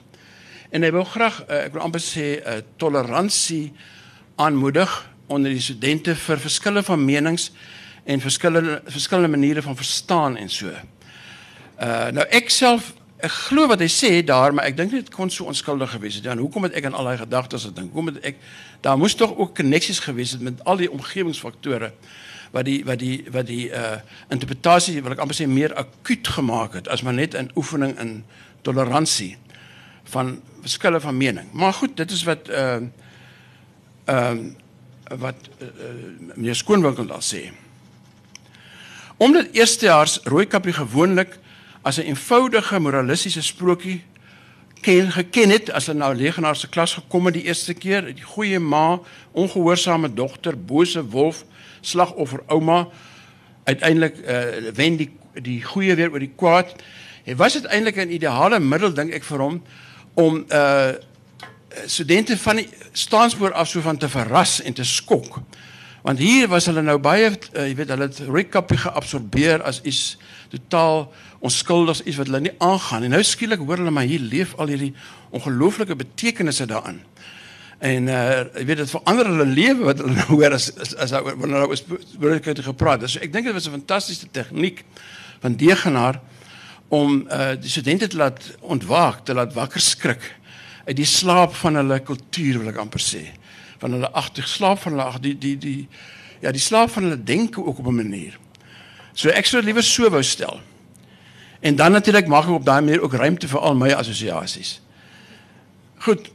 [0.70, 3.74] En hy wou graag uh, ek wil amper sê 'n uh, toleransie
[4.36, 7.52] aanmoedig onder die studente vir verskille van menings
[8.04, 10.68] en verskillende verskillende maniere van verstaan en so.
[11.82, 12.94] Uh nou ek self
[13.26, 16.28] ek glo wat hy sê daar, maar ek dink dit kon so onskuldig gewees het.
[16.28, 17.92] Ja, hoekom het ek aan al daai gedagtes gedink?
[17.94, 18.42] Hoekom het ek
[18.82, 21.92] daar moes tog ook koneksies gewees het met al die omgewingsfaktore
[22.52, 24.00] wat die wat die wat die uh
[24.34, 28.24] interpretasie wil ek amper sê meer akuut gemaak het as maar net 'n oefening in
[28.62, 29.38] toleransie
[30.04, 31.48] van verskille van mening.
[31.54, 32.82] Maar goed, dit is wat uh
[34.06, 35.68] ehm uh, wat uh,
[36.36, 37.52] meneer Skoonwinkel daar sê.
[39.18, 41.40] Omdat eerstejaars rooikappie gewoonlik
[41.82, 44.04] as 'n eenvoudige moralistiese sprokie
[44.82, 48.26] ken geken het as hulle nou legenaar se klas gekom het die eerste keer, die
[48.26, 49.00] goeie ma,
[49.32, 51.44] ongehoorsame dogter, bose wolf,
[51.82, 52.88] slagoffer ouma,
[53.64, 56.74] uiteindelik uh, wen die die goeie weer oor die kwaad.
[57.24, 59.64] En was dit eintlik 'n ideale middel dink ek vir hom
[60.14, 60.92] om uh
[61.86, 65.40] studente van die staanspoor af so van te verras en te skok.
[66.02, 70.18] Want hier was hulle nou baie uh, jy weet hulle het recapie geabsorbeer as iets
[70.52, 71.06] totaal
[71.40, 74.72] onskuldig iets wat hulle nie aangaan en nou skielik hoor hulle maar hier leef al
[74.74, 74.94] hierdie
[75.32, 77.02] ongelooflike betekenisse daarin.
[77.82, 81.16] En uh jy weet dit verander hulle lewe wat hulle nou hoor as as, as
[81.16, 83.14] wanneer hulle oor spiritualiteit gepraat het.
[83.16, 84.84] So ek dink dit was 'n fantastiese tegniek
[85.42, 86.22] van Degenaar
[86.90, 90.36] om uh die studente te laat ontwaak, te laat wakker skrik
[90.86, 93.24] uit die slaap van hulle kultuur wil ek amper sê.
[93.82, 95.88] Van hulle agter slaap van hulle ag die die die
[96.42, 98.38] ja, die slaap van hulle denke ook op 'n manier.
[99.14, 100.62] So ek sou liewer so wou stel.
[101.62, 104.80] En dan natuurlik maak ek op daai manier ook ruimte vir al my assosiasies.
[106.02, 106.32] Goed.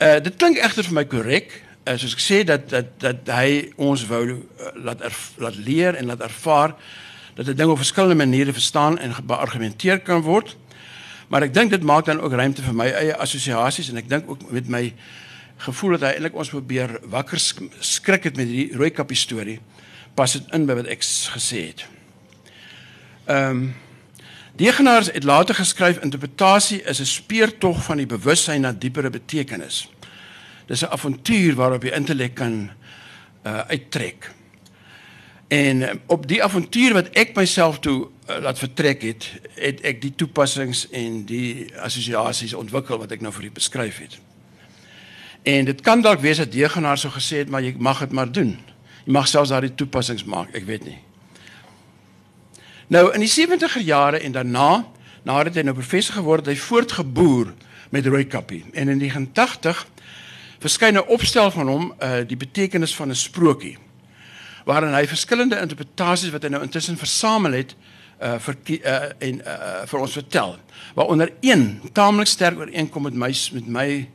[0.00, 1.54] Eh uh, dit klink egter vir my korrek,
[1.88, 5.96] uh, soos ek sê dat dat dat hy ons wou uh, laat erf, laat leer
[5.96, 6.76] en laat ervaar
[7.34, 10.56] dat 'n ding op verskillende maniere verstaan en beargumenteer kan word.
[11.28, 14.30] Maar ek dink dit maak dan ook ruimte vir my eie assosiasies en ek dink
[14.30, 14.94] ook met my
[15.56, 17.38] gevoel dat hy eintlik ons probeer wakker
[17.80, 19.60] skrik het met hierdie rooi kappie storie.
[20.14, 21.86] Pas dit in by wat ek gesê het.
[23.26, 23.70] Ehm um,
[24.60, 29.88] Degenaars het later geskryf interpretasie is 'n speurtog van die bewussyn na diepere betekenis.
[30.66, 32.70] Dis 'n avontuur waarop jy intellek kan
[33.46, 34.30] uh uittrek.
[35.48, 40.00] En uh, op die avontuur wat ek myself toe uh, laat vertrek het, het ek
[40.02, 44.18] die toepassings en die assosiasies ontwikkel wat ek nou vir u beskryf het.
[45.42, 48.32] En dit kan dalk wees dat Degenaar so gesê het, maar jy mag dit maar
[48.32, 48.58] doen.
[49.04, 50.98] Jy mag selfs daardie toepassings maak, ek weet nie.
[52.90, 54.84] Nou in die 70er jare en daarna,
[55.22, 57.52] nadat hy nou professor geword het, hy voortgeboer
[57.94, 58.64] met Roy Kappie.
[58.72, 59.86] En in 1980
[60.58, 63.78] verskyn 'n opstel van hom, uh die betekenis van 'n sprokie,
[64.64, 67.74] waarin hy verskillende interpretasies wat hy nou intussen versamel het,
[68.20, 70.58] uh vir uh en uh vir ons vertel.
[70.94, 74.08] Waaronder een taamlik sterk ooreenkom met my met my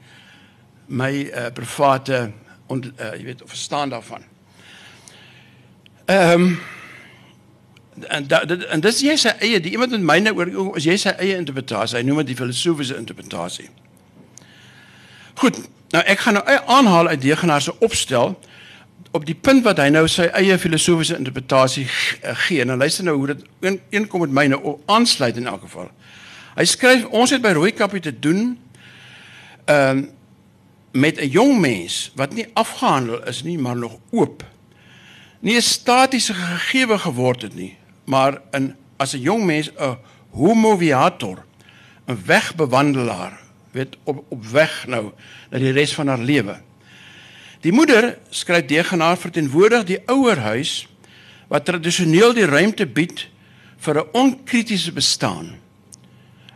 [0.87, 2.31] my uh private
[2.69, 4.34] en uh jy weet, verstaan daarvan.
[6.05, 6.59] Ehm um,
[8.07, 10.97] en da, dit en dis jy sê eie die iemand met myne oor as jy
[10.99, 13.69] sê eie interpretasie, hy noem dit die filosofiese interpretasie.
[15.39, 15.61] Goed,
[15.95, 16.43] nou ek gaan nou
[16.77, 18.35] aanhaal uit Degenaar se opstel
[19.15, 22.65] op die punt wat hy nou sy eie filosofiese interpretasie eh, gee.
[22.67, 24.59] Nou luister nou hoe dit een, een kom met myne
[24.91, 25.87] aansluit in elk geval.
[26.55, 28.51] Hy skryf ons het by Rooikappie te doen
[29.65, 30.05] ehm um,
[30.95, 34.43] met 'n jong mens wat nie afgehandel is nie, maar nog oop.
[35.45, 39.97] Nie 'n statiese gegewe geword het nie, maar in as 'n jong mens 'n
[40.31, 41.45] homo viator,
[42.07, 43.39] 'n wegbewandelaar,
[43.71, 45.11] weet op op weg nou
[45.49, 46.61] na die res van haar lewe.
[47.61, 50.87] Die moeder skryf degenaar verteenwoordig die ouerhuis
[51.47, 53.29] wat tradisioneel die ruimte bied
[53.77, 55.59] vir 'n onkritiese bestaan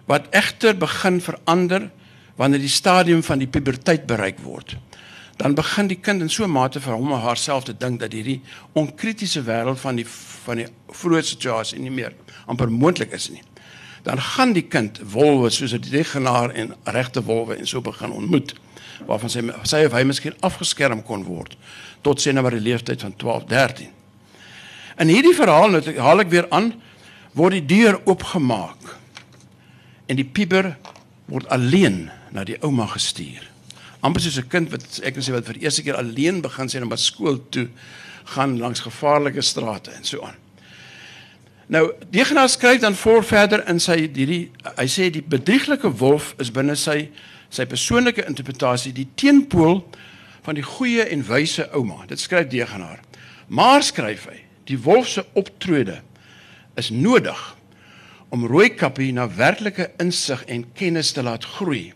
[0.05, 1.91] wat egter begin verander
[2.35, 4.77] wanneer die stadium van die puberteit bereik word
[5.39, 8.11] dan begin die kind in so 'n mate vir hom of haarself te dink dat
[8.11, 8.41] hierdie
[8.73, 10.05] onkritiese wêreld van die
[10.45, 12.13] van die vroeë situasie nie meer
[12.45, 13.41] amper moontlik is nie.
[14.03, 18.53] Dan gaan die kind wolwe soos 'n regenaar en regte wolwe en so begin ontmoet
[19.07, 21.55] waarvan sy sy of hy miskien afgeskerm kon word
[22.01, 23.87] tot sien nou maar die leeftyd van 12, 13.
[24.97, 26.73] In hierdie verhaal nou haal ek weer aan
[27.31, 28.97] word die deur oopgemaak
[30.07, 30.77] en die puber
[31.25, 33.49] word alleen na die ouma gestuur
[34.01, 36.69] amper soos 'n kind wat ek kan sê wat vir die eerste keer alleen begin
[36.69, 37.67] sien om by skool toe
[38.35, 40.35] gaan langs gevaarlike strate en so aan.
[41.67, 46.51] Nou, Degenaar skryf dan voor verder in sy hierdie hy sê die bedrieglike wolf is
[46.51, 47.09] binne sy
[47.49, 49.83] sy persoonlike interpretasie die teenpool
[50.45, 52.05] van die goeie en wyse ouma.
[52.07, 52.99] Dit skryf Degenaar.
[53.47, 54.39] Maar skryf hy,
[54.69, 56.01] die wolf se optrede
[56.77, 57.55] is nodig
[58.29, 61.93] om Rooikappie na werklike insig en kennis te laat groei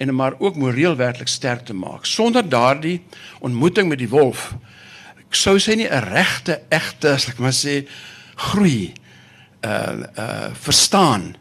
[0.00, 2.06] en maar ook moreel werklik sterk te maak.
[2.08, 3.02] Sonder daardie
[3.44, 4.54] ontmoeting met die wolf
[5.30, 7.86] sou sy nie 'n regte egte, as ek maar sê,
[8.36, 8.92] groei
[9.62, 11.36] uh uh verstaan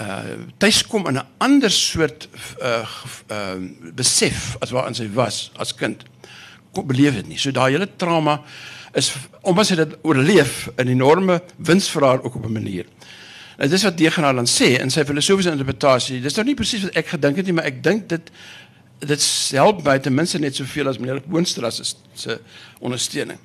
[0.00, 2.28] uh tuiskom in 'n ander soort
[2.62, 2.86] uh
[3.30, 3.58] uh
[3.94, 6.04] besef as waarin sy was as kind.
[6.72, 7.38] Kom beleef dit nie.
[7.38, 8.42] So daai hele trauma
[8.94, 9.12] is
[9.42, 12.86] omdat sy dit oorleef 'n enorme wins vir haar ook op 'n manier.
[13.60, 16.22] Nou dis wat Degenaar dan sê in sy filosofiese interpretasie.
[16.24, 18.32] Dis nou nie presies wat ek gedink het nie, maar ek dink dit
[19.00, 21.80] dit help my ten minste net soveel as meneer Boonstras
[22.16, 22.38] se
[22.84, 23.38] ondersteuning.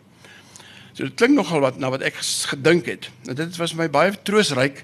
[0.95, 2.19] So dit klink nogal wat na wat ek
[2.51, 3.09] gedink het.
[3.27, 4.81] Nou dit was my baie troosryk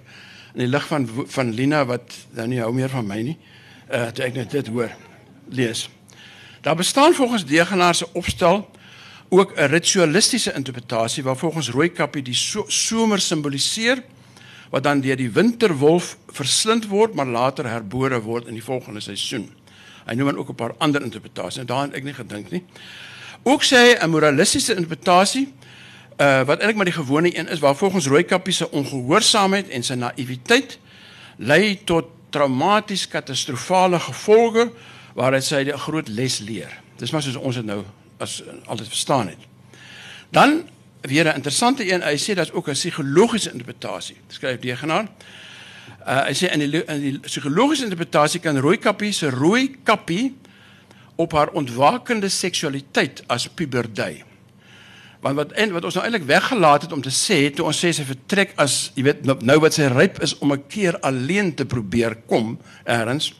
[0.52, 3.40] in die lig van van Lina wat nou nie hou meer van my nie.
[3.88, 4.92] Uh toe ek net dit hoor
[5.48, 5.88] lees.
[6.62, 8.66] Daar bestaan volgens Degenaar se opstel
[9.30, 14.04] ook 'n ritualistiese interpretasie waar volgens Rooikappie die so somer simboliseer
[14.72, 19.50] wat dan deur die winterwolf verslind word maar later herbore word in die volgende seisoen.
[20.08, 22.64] Hy noem dan ook 'n paar ander interpretasies en daarin ek nie gedink nie.
[23.44, 25.54] Ook sê hy 'n moralistiese interpretasie
[26.18, 29.94] uh wat eintlik maar die gewone een is waar volgens Rooikappie se ongehoorsaamheid en sy
[29.94, 30.80] naïwiteit
[31.38, 34.72] lei tot traumaties katastrofale gevolge
[35.14, 36.82] waar hy sê 'n groot les leer.
[36.98, 37.84] Dis maar soos ons dit nou
[38.18, 39.40] as altyd verstaan het.
[40.30, 40.64] Dan
[41.02, 44.18] weer 'n interessante een, hy sê daar's ook 'n psigologiese interpretasie.
[44.28, 45.08] Skryf die genaar.
[46.08, 50.36] Uh hy sê in die in die psigologiese interpretasie kan Rooikappie se rooi kappie
[51.16, 54.24] op haar ontwakende seksualiteit as puberdui
[55.22, 57.92] want wat en wat ons nou eintlik weggelaat het om te sê toe ons sê
[57.94, 61.54] sy vertrek as jy weet nou, nou wat sy ryp is om 'n keer alleen
[61.56, 63.34] te probeer kom erns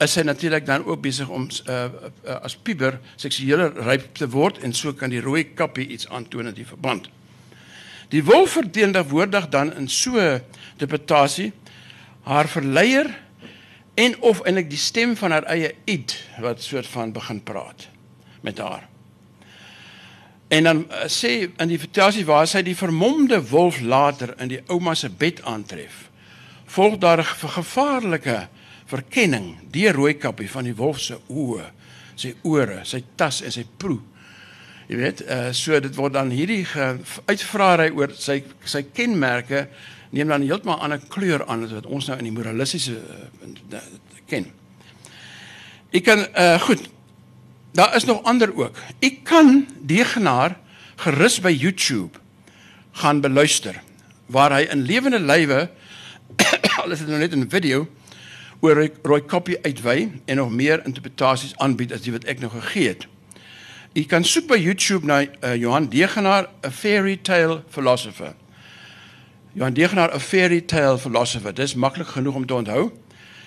[0.00, 1.84] is sy natuurlik dan ook besig om uh,
[2.24, 6.48] uh, as puber seksuele ryp te word en so kan die rooi kappie iets aantoon
[6.48, 7.10] in die verband.
[8.10, 11.52] Die wolf verteenwoordig dan in so interpretasie
[12.24, 13.10] haar verleier
[13.94, 17.88] en of eintlik die stem van haar eie id wat soort van begin praat
[18.40, 18.86] met haar.
[20.48, 24.62] En dan uh, sê in die vertelsie waar sy die vermomde wolf later in die
[24.72, 26.08] ouma se bed aantref.
[26.72, 28.48] Volg daar 'n gevaarlike
[28.90, 31.66] verkenning deur Rooikappie van die wolf se oë,
[32.20, 34.00] sy ore, sy tas en sy proe.
[34.90, 36.64] Jy weet, uh, so dit word dan hierdie
[37.30, 39.68] uitvraai oor sy sy kenmerke
[40.10, 43.78] neem dan heeltemal 'n ander kleur aan as wat ons nou in die moralistiese uh,
[44.26, 44.50] ken.
[45.94, 46.88] Ek kan uh, goed
[47.72, 48.76] Daar is nog ander ook.
[48.98, 50.58] Ek kan degenaar
[50.96, 52.18] gerus by YouTube
[52.92, 53.78] gaan beluister
[54.26, 55.68] waar hy in lewende lywe
[56.82, 57.86] al is dit nou net 'n video
[58.60, 62.92] oor rooi, kopie uitwy en nog meer interpretasies aanbied as die wat ek nou gegee
[62.92, 63.06] het.
[63.96, 68.34] Jy kan soek by YouTube na uh, Johan Degenaar, a fairy tale philosopher.
[69.56, 71.54] Johan Degenaar, a fairy tale philosopher.
[71.56, 72.90] Dit is maklik genoeg om te onthou.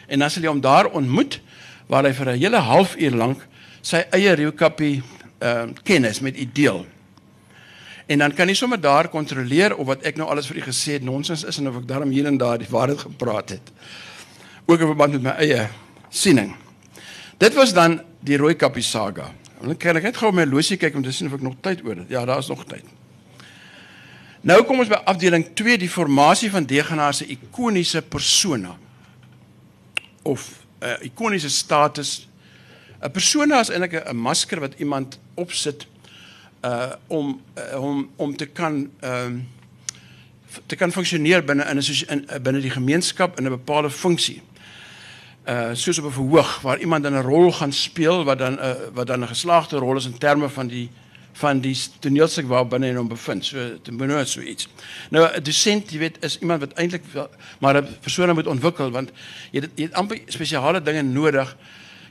[0.07, 1.39] En dan sal jy hom daar ontmoet
[1.88, 3.47] waar hy vir 'n hele halfuur lank
[3.82, 5.03] sy eie Reukappie
[5.39, 6.86] ehm uh, kennis met u deel.
[8.05, 10.97] En dan kan jy sommer daar kontroleer of wat ek nou alles vir u gesê
[10.99, 13.72] het nonsens is en of ek daarom hier en daar die waarheid gepraat het.
[14.66, 15.68] Ook in verband met my eie
[16.09, 16.55] siening.
[17.38, 19.32] Dit was dan die Rooikappie saga.
[19.61, 21.84] Dan kan ek net gou my losie kyk om te sien of ek nog tyd
[21.84, 22.11] oor het.
[22.11, 22.84] Ja, daar is nog tyd.
[24.43, 28.76] Nou kom ons by afdeling 2 die formasie van Degenaar se ikoniese persona
[30.24, 30.49] of
[30.82, 32.28] 'n uh, ikoniese status
[32.99, 35.88] 'n persona is eintlik 'n masker wat iemand opsit
[36.64, 39.41] uh om uh, om om te kan ehm uh,
[40.66, 44.41] te kan funksioneer binne in 'n in binne die gemeenskap in 'n bepaalde funksie.
[45.47, 48.59] Uh soos op 'n verhoog waar iemand dan 'n rol gaan speel wat dan 'n
[48.59, 50.89] uh, wat dan 'n geslaagde rol is in terme van die
[51.33, 53.45] van die toneelstuk waar binne hom bevind.
[53.45, 54.67] So te benoem so iets.
[55.09, 57.03] Nou 'n dosent, jy weet, is iemand wat eintlik
[57.59, 59.11] maar 'n persoon moet ontwikkel want
[59.51, 61.57] jy het, jy het amper spesiale dinge nodig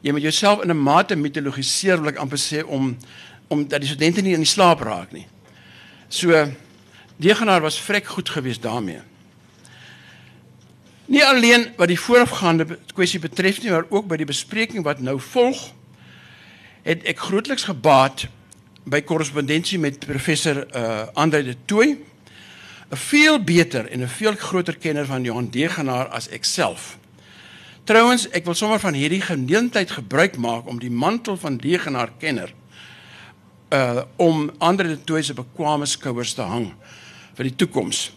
[0.02, 2.96] jy moet jouself in 'n mate mitologiseer wil ek amper sê om
[3.48, 5.26] om dat die studente nie in die slaap raak nie.
[6.08, 6.48] So
[7.16, 9.00] Degenaar was vrek goed geweest daarmee.
[11.12, 15.18] Nie alleen wat die voorafgaande kwessie betref nie, maar ook by die bespreking wat nou
[15.20, 15.60] volg,
[16.86, 18.24] het ek grootliks gebaat
[18.88, 21.98] by korrespondensie met professor uh Andre de Tooy,
[22.92, 26.96] 'n veel beter en 'n veel groter kenner van Johan Degenaar as ek self.
[27.84, 32.52] Trouwens, ek wil sommer van hierdie geleentheid gebruik maak om die mantel van degenaar kenner
[33.70, 36.72] uh om ander de toe se bekwame skouers te hang
[37.34, 38.12] vir die toekoms.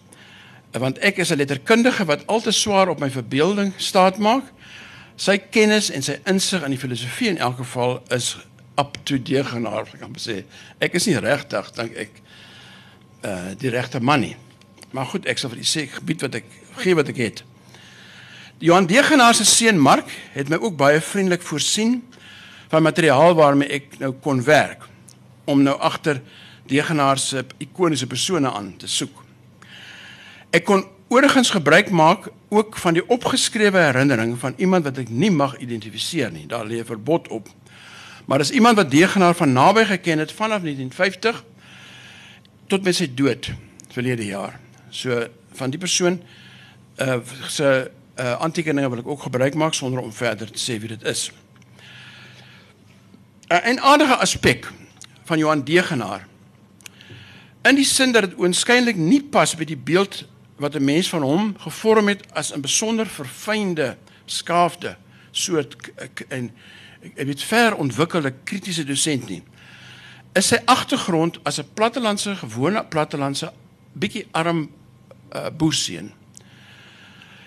[0.79, 4.43] Want ek is 'n letterkundige wat al te swaar op my verbeelding staat maak.
[5.15, 8.37] Sy kennis en sy insig in die filosofie in elk geval is
[8.77, 10.43] up to degenaar, ek kan sê.
[10.79, 12.21] Ek is nie regtig dink ek
[13.23, 14.35] uh die regte man nie.
[14.91, 16.45] Maar goed, ek sal vir u sê gebied wat ek
[16.83, 17.43] gee wat ek het.
[18.59, 22.03] Johan Degenaar se seun Mark het my ook baie vriendelik voorsien
[22.71, 24.85] van materiaal waarmee ek nou kon werk
[25.45, 26.21] om nou agter
[26.65, 29.24] Degenaar se ikoniese persone aan te soek.
[30.55, 35.31] Ek kon oorgens gebruik maak ook van die opgeskrewe herinnering van iemand wat ek nie
[35.31, 36.45] mag identifiseer nie.
[36.47, 37.49] Daar lê 'n verbod op.
[38.25, 41.43] Maar dis iemand wat Degenaar van naby geken het vanaf 1950
[42.67, 43.51] tot met sy dood
[43.91, 44.59] verlede jaar.
[44.89, 46.21] So van die persoon
[46.97, 50.87] uh se uh aantekeninge wil ek ook gebruik maak sonder om verder te sê wie
[50.87, 51.31] dit is.
[53.49, 54.71] 'n uh, aardige aspek
[55.23, 56.27] van Johan Degenaar
[57.61, 60.25] in die sin dat dit oënskynlik nie pas by die beeld
[60.55, 64.97] wat 'n mens van hom gevorm het as 'n besonder verfynde, skaafde
[65.31, 65.75] soort
[66.27, 66.51] en
[67.15, 69.43] ek weet ver ontwikkelde kritiese dosent nie.
[70.33, 73.53] Is sy agtergrond as 'n plattelandse gewone plattelandse
[73.93, 74.71] bietjie arm
[75.35, 76.11] uh, boesseun.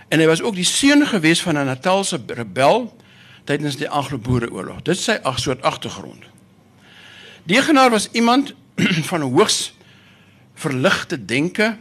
[0.08, 2.96] En hy was ook die seun gewees van 'n Natalse rebel
[3.44, 4.82] tydens die Anglo-Boereoorlog.
[4.82, 6.24] Dit sê ag soort agtergrond.
[7.44, 8.54] Degenaar was iemand
[9.10, 9.74] van hoogs
[10.54, 11.76] verligte denke,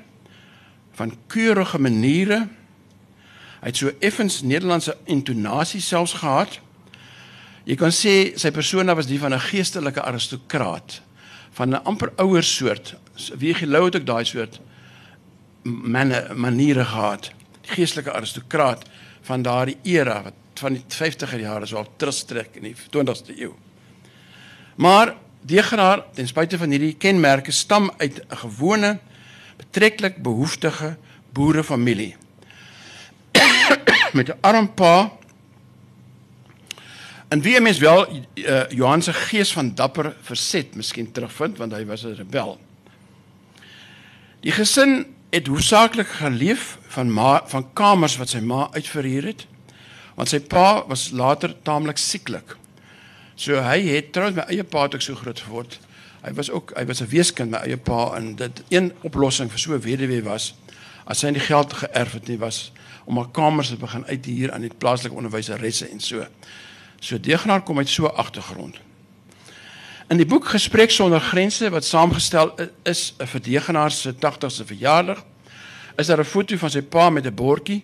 [0.97, 2.47] van keurige maniere.
[3.61, 6.59] Hy het so effens Nederlandse intonasie selfs gehad.
[7.67, 11.01] Jy kan sê sy persona was die van 'n geestelike aristokraat
[11.51, 12.95] van 'n amper ouer soort.
[13.37, 14.59] Wie gelou het ek daai soort
[15.63, 17.31] manne maniere gehad.
[17.61, 18.85] Die geestelike aristokraat
[19.21, 23.53] van daardie era wat van die 50er jare so al terugtrek in die 20ste eeu.
[24.75, 25.15] Maar
[25.47, 28.99] Degenaar, ten spyte van hierdie kenmerke, stam uit 'n gewone
[29.57, 30.97] betreklik behoeftige
[31.33, 32.15] boerefamilie.
[34.13, 35.11] Met 'n arm pa
[37.27, 41.85] en wie mens wel uh, Johan se gees van dapper verset miskien terugvind want hy
[41.85, 42.57] was 'n rebel.
[44.39, 49.47] Die gesin het hoofsaaklik geleef van ma van kamers wat sy ma uitverhuur het
[50.15, 52.55] want sy pa was later taamlik sieklik.
[53.35, 55.79] So hy het trouens my eie pa het ook so groot geword
[56.21, 59.59] Hy was ook hy was 'n weeskind my eie pa en dit een oplossing vir
[59.59, 60.55] so 'n weduwee was
[61.05, 62.71] as sy nie geld geërf het nie was
[63.05, 66.25] om haar kamers te begin uit hier aan die plaaslike onderwyseresse en so.
[66.99, 68.75] So Deegnaar kom uit so 'n agtergrond.
[70.07, 72.53] In die boek Gesprek sonder grense wat saamgestel
[72.83, 75.23] is vir Deegnaar se 80ste verjaardag
[75.97, 77.83] is daar 'n foto van sy pa met 'n bordjie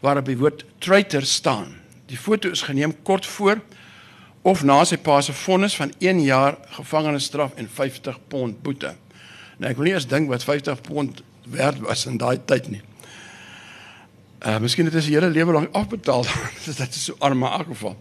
[0.00, 1.80] waarop die woord traitor staan.
[2.06, 3.60] Die foto is geneem kort voor
[4.42, 8.94] of na sy pa se vonnis van 1 jaar gevangenisstraf en 50 pond boete.
[9.58, 11.22] Nou ek wil nie eens dink wat 50 pond
[11.52, 12.82] werd was in daai tyd nie.
[14.42, 16.26] Uh miskien het hy sy hele lewe lank afbetaal.
[16.66, 17.96] dit is so arme afgeval.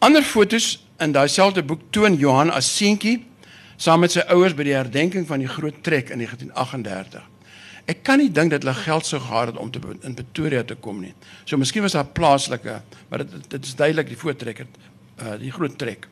[0.00, 3.18] Ander fotos in daai selfde boek toon Johan as seentjie
[3.76, 7.26] saam met sy ouers by die herdenking van die groot trek in 1938.
[7.88, 10.76] Ek kan nie dink dat hulle geld sou gehad het om te in Pretoria te
[10.76, 11.14] kom nie.
[11.48, 14.66] So miskien was daar plaaslike, maar dit dit is duidelik die voortrekker
[15.22, 16.08] uh die groot trek.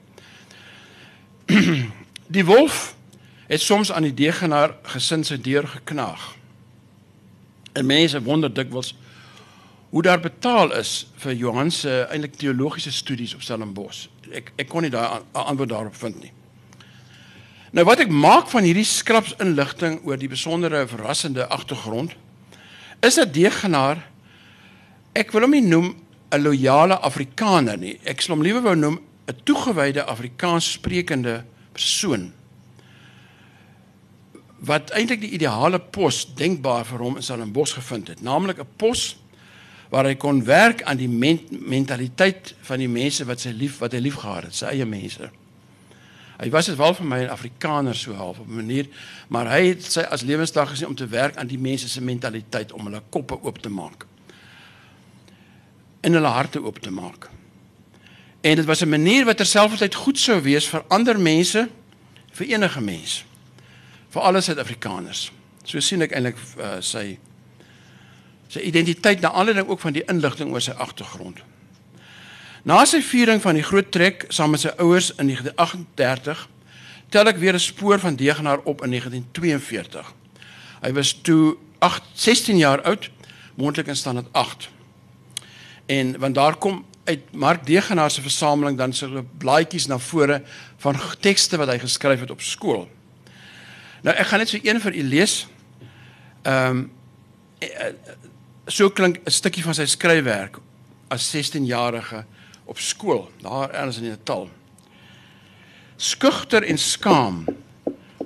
[2.37, 2.95] die wolf
[3.47, 6.35] het soms aan die degenaar gesin se deur geknaag.
[7.73, 8.95] En mense wonder dikwels
[9.91, 14.09] hoe daar betaal is vir Johan se eintlik teologiese studies op Stellenbosch.
[14.35, 16.33] Ek ek kon nie daai antwoord daarop vind nie.
[17.71, 22.15] Nou wat ek maak van hierdie skraps inligting oor die besondere verrassende agtergrond
[23.05, 24.01] is dat degenaar
[25.17, 25.95] ek wil hom nie noem
[26.31, 27.99] 'n loyale Afrikaner nie.
[28.05, 32.33] Ek sal hom liewer wou noem 'n toegewyde Afrikaans sprekende persoon
[34.67, 39.17] wat eintlik die ideale pos denkbaar vir hom in Stellenbosch gevind het, naamlik 'n pos
[39.91, 43.93] waar hy kon werk aan die ment mentaliteit van die mense wat sy lief wat
[43.93, 45.31] hy liefgehad het, sy eie mense.
[46.37, 48.87] Hy was dit wel vir my 'n Afrikaner so half op 'n manier,
[49.29, 52.73] maar hy het sy as lewensdag gesien om te werk aan die mense se mentaliteit
[52.73, 54.07] om hulle koppe oop te maak
[56.07, 57.27] en hulle harte oop te maak.
[58.41, 61.69] En dit was 'n manier wat terselfdertyd goed sou wees vir ander mense,
[62.33, 63.25] vir enige mens.
[64.09, 65.33] Vir alle Suid-Afrikaners.
[65.65, 67.19] So sien ek eintlik uh, sy
[68.49, 71.41] sy identiteit na aanleiding ook van die inligting oor sy agtergrond.
[72.63, 76.49] Na sy viering van die groot trek saam met sy ouers in 1938,
[77.09, 80.15] tel ek weer 'n spoor van Degenaar op in 1942.
[80.81, 83.11] Hy was toe 8 16 jaar oud,
[83.55, 84.76] moontlik in standaard 8.
[85.87, 90.43] En want daar kom uit Mark Degenaar se versameling dan so blaadjies na vore
[90.83, 92.89] van tekste wat hy geskryf het op skool.
[94.03, 95.47] Nou ek gaan net so een vir u lees.
[96.43, 96.91] Ehm um,
[98.67, 100.59] so klink 'n stukkie van sy skryfwerk
[101.09, 102.25] as 16-jarige
[102.65, 104.49] op skool, daar erns in Natal.
[105.97, 107.45] Skugter en skaam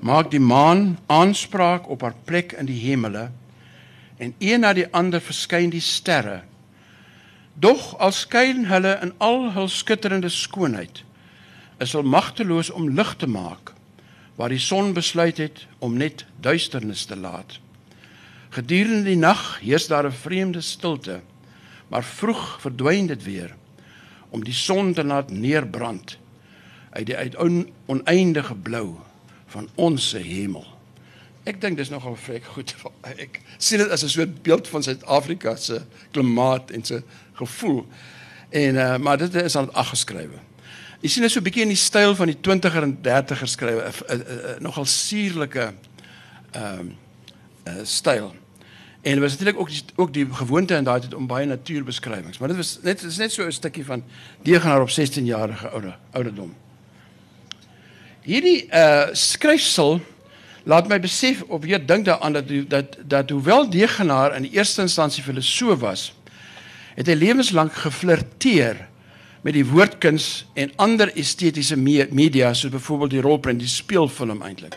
[0.00, 3.30] maak die maan aanspraak op haar plek in die hemele
[4.16, 6.42] en een na die ander verskyn die sterre.
[7.60, 11.02] Doch al skyn hulle in al hul skitterende skoonheid,
[11.80, 13.74] is hulle magteloos om lig te maak
[14.40, 17.58] waar die son besluit het om net duisternis te laat.
[18.56, 21.20] Gedurende die nag heers daar 'n vreemde stilte,
[21.88, 23.56] maar vroeg verdwyn dit weer
[24.30, 26.18] om die son te laat neerbrand
[26.90, 28.96] uit die uit on, oneindige blou
[29.46, 30.79] van ons hemel.
[31.48, 32.74] Ek dink dis nogal vrek goed.
[33.24, 35.80] Ek sien dit as 'n soort beeld van Suid-Afrika se
[36.12, 37.02] klimaat en se
[37.34, 37.86] gevoel.
[38.50, 40.38] En uh, maar dit is aan aangeskrywe.
[41.00, 43.82] Jy sien dit so 'n bietjie in die styl van die 20er en 30er skrywe,
[43.88, 45.72] uh, nogal suurlike
[46.52, 46.96] ehm um,
[47.84, 48.34] styl.
[49.02, 52.38] En dit was natuurlik ook die, ook die gewoonte in daai tyd om baie natuurbeskrywings,
[52.38, 54.04] maar dit was net is net so 'n stukkie van
[54.42, 56.54] degenaar op 16 jarige oude ouderdom.
[58.20, 60.00] Hierdie uh skryfsel
[60.64, 64.82] laat my besef of weer dink daaraan dat dat dat hoewel degenaar in die eerste
[64.82, 66.12] instansie filosoof was,
[66.94, 68.86] het hy lewenslank geflirteer
[69.40, 74.76] met die woordkuns en ander estetiese media soos byvoorbeeld die rolprent, die speelfilm eintlik.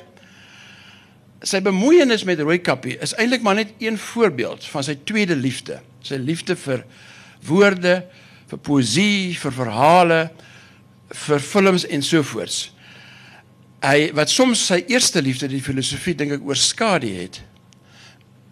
[1.44, 5.82] Sy bemoeienis met Roy Kappie is eintlik maar net een voorbeeld van sy tweede liefde,
[6.00, 6.86] sy liefde vir
[7.44, 7.98] woorde,
[8.48, 10.22] vir poësie, vir verhale,
[11.28, 12.56] vir films en so voort.
[13.84, 17.42] Hy wat soms sy eerste liefde, die filosofie dink ek oorskadu het.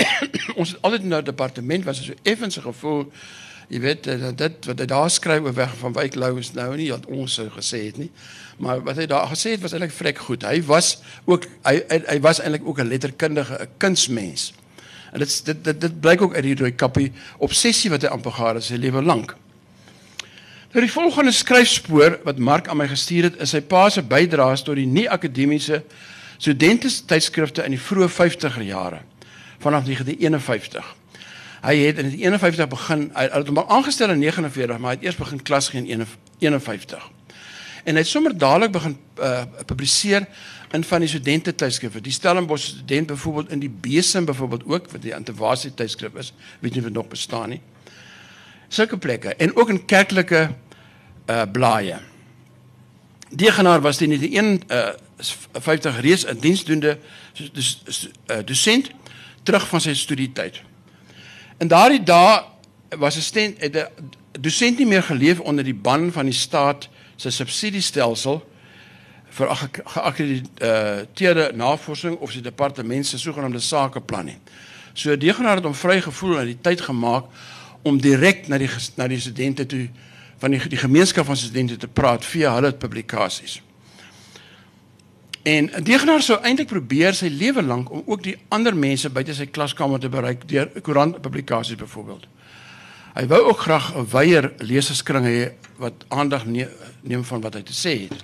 [0.60, 3.08] Ons het altyd in 'n departement was so effens gevoel
[3.72, 6.74] jy weet eh, dit wat hy daar skryf oor weg van Wyk Lou is nou
[6.76, 8.10] nie wat ons sou gesê het nie.
[8.62, 10.44] Maar wat hy daar gesê het was eintlik vrek goed.
[10.48, 14.52] Hy was ook hy hy, hy was eintlik ook 'n letterkundige, 'n kunsmens.
[15.14, 18.38] En dit dit dit, dit blyk ook uit die rooi kappie obsessie wat hy aanpak
[18.56, 19.36] het sy lewe lank.
[20.72, 24.62] Nou die volgende skryfspoor wat Mark aan my gestuur het is sy pa se bydraes
[24.64, 25.82] tot die nie akademiese
[26.38, 29.02] studente tydskrifte in die vroeë 50er jare
[29.60, 30.94] vanaf 1951.
[31.62, 35.20] Hy het in 51 begin hy het hom aangestel in 49, maar hy het eers
[35.20, 36.06] begin klas gee in
[36.40, 37.04] 51.
[37.84, 40.30] En hy het sommer dadelik begin uh, publiseer
[40.72, 42.00] in van die studente tydskrifte.
[42.02, 46.32] Die Stellenbosch student byvoorbeeld in die Besem byvoorbeeld ook wat die antivasie tydskrif is,
[46.64, 47.62] weet nie of dit nog bestaan nie.
[48.72, 50.46] Sulke plekke en ook in kerklike
[51.28, 51.98] uh blaaie.
[53.30, 54.94] Degenaar was in die 1 uh
[55.52, 56.98] 50 reeds 'n diensdoende
[57.52, 58.92] dus, uh, dosent
[59.44, 60.62] terug van sy studietyd.
[61.58, 62.44] In daardie dae
[62.98, 64.10] was 'n stent het 'n
[64.40, 68.50] dosent nie meer geleef onder die ban van die staat se subsidiestelsel
[69.30, 74.38] vir geakkrediteerde navorsing of sy departement se sogenaamde sakeplan nie.
[74.94, 77.26] So Degenaar het hom vrygevoel en die tyd gemaak
[77.82, 79.88] om direk na die na die studente toe
[80.42, 83.62] van die die gemeenskap van studente te praat via hulle publikasies.
[85.44, 89.48] En Degenaar sou eintlik probeer sy lewe lank om ook die ander mense buite sy
[89.50, 92.28] klaskamer te bereik deur koerantpublikasies byvoorbeeld.
[93.16, 97.74] Hy wou ook graag 'n wyeer leserskring hê wat aandag neem van wat hy te
[97.74, 98.24] sê het.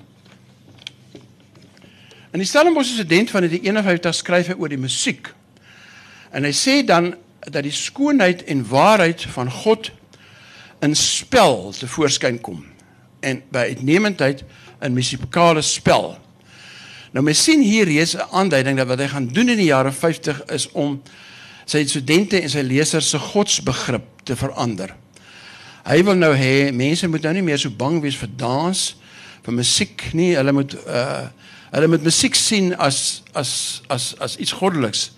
[2.32, 5.34] In die Stellenbosch student van die 51 skryf hy oor die musiek.
[6.32, 7.16] En hy sê dan
[7.52, 9.91] dat die skoonheid en waarheid van God
[10.86, 12.66] in spel te voorskyn kom
[13.20, 14.43] en by uitnemendheid
[14.82, 16.18] in musikale spel
[17.18, 19.91] Nou mens sien hier reeds 'n aanduiding dat wat hy gaan doen in die jare
[19.91, 21.02] 50 is om
[21.66, 24.95] sy studente en sy lesers se godsbegrip te verander.
[25.84, 28.95] Hy wil nou hê mense moet nou nie meer so bang wees vir dans,
[29.43, 30.36] vir musiek nie.
[30.36, 31.28] Hulle moet uh
[31.72, 35.12] hulle moet musiek sien as as as as iets goddeliks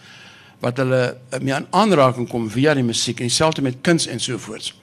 [0.59, 4.37] wat hulle mee aan aanraking kom via die musiek en dieselfde met kuns en so
[4.37, 4.73] voort.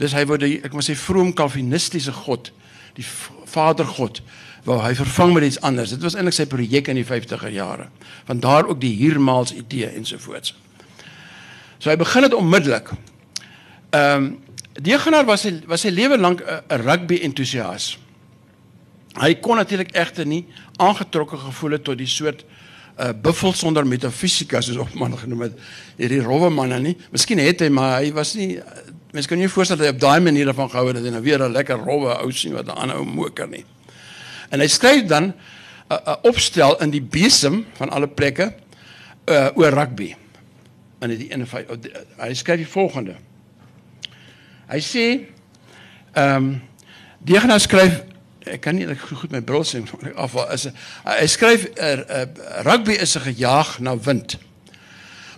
[0.00, 2.52] Dis hy word ek moet sê vroom kalvinistiese god,
[2.96, 3.04] die
[3.50, 4.22] Vader God
[4.64, 5.92] wou hy vervang met iets anders.
[5.94, 7.88] Dit was eintlik sy projek in die 50er jare.
[8.28, 10.54] Van daar ook die hiermaals idee ensovoorts.
[11.80, 12.92] So hy begin dit onmiddellik.
[13.90, 14.30] Ehm um,
[14.80, 17.98] Degenaar was hy was sy lewe lank 'n rugby entoesias.
[19.18, 20.46] Hy kon natuurlik egter nie
[20.78, 22.44] aangetrokke gevoel het tot die soort
[23.00, 25.58] uh buffel sonder metafisika soos op man genoem het
[25.96, 26.96] hierdie rowwe manne nie.
[27.12, 28.58] Miskien het hy maar hy was nie
[29.14, 31.22] mens kan nie voorstel dat hy op daai manier van gehou het dat hy nou
[31.22, 33.64] weer 'n lekker rowwe ou sien wat 'n ander ou moker nie.
[34.50, 35.34] En hy skryf dan 'n
[35.92, 38.54] uh, uh, opstel in die besem van alle plekke
[39.26, 40.14] uh oor rugby.
[41.00, 41.46] In die 1 uh,
[42.18, 43.16] hy skryf die volgende.
[44.68, 45.26] Hy sê
[46.12, 46.62] ehm um,
[47.18, 48.02] die gaan skryf
[48.44, 50.72] ek kan nie ek goed my bril sien af is uh,
[51.04, 52.24] hy skryf uh, uh,
[52.64, 54.38] rugby is 'n gejaag na wind.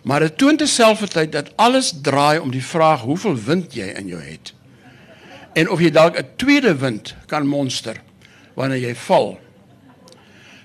[0.03, 4.21] Maar dit toon terselfdertyd dat alles draai om die vraag hoeveel wind jy in jou
[4.21, 4.53] het.
[5.55, 7.97] En of jy dalk 'n tweede wind kan monster
[8.55, 9.41] wanneer jy val.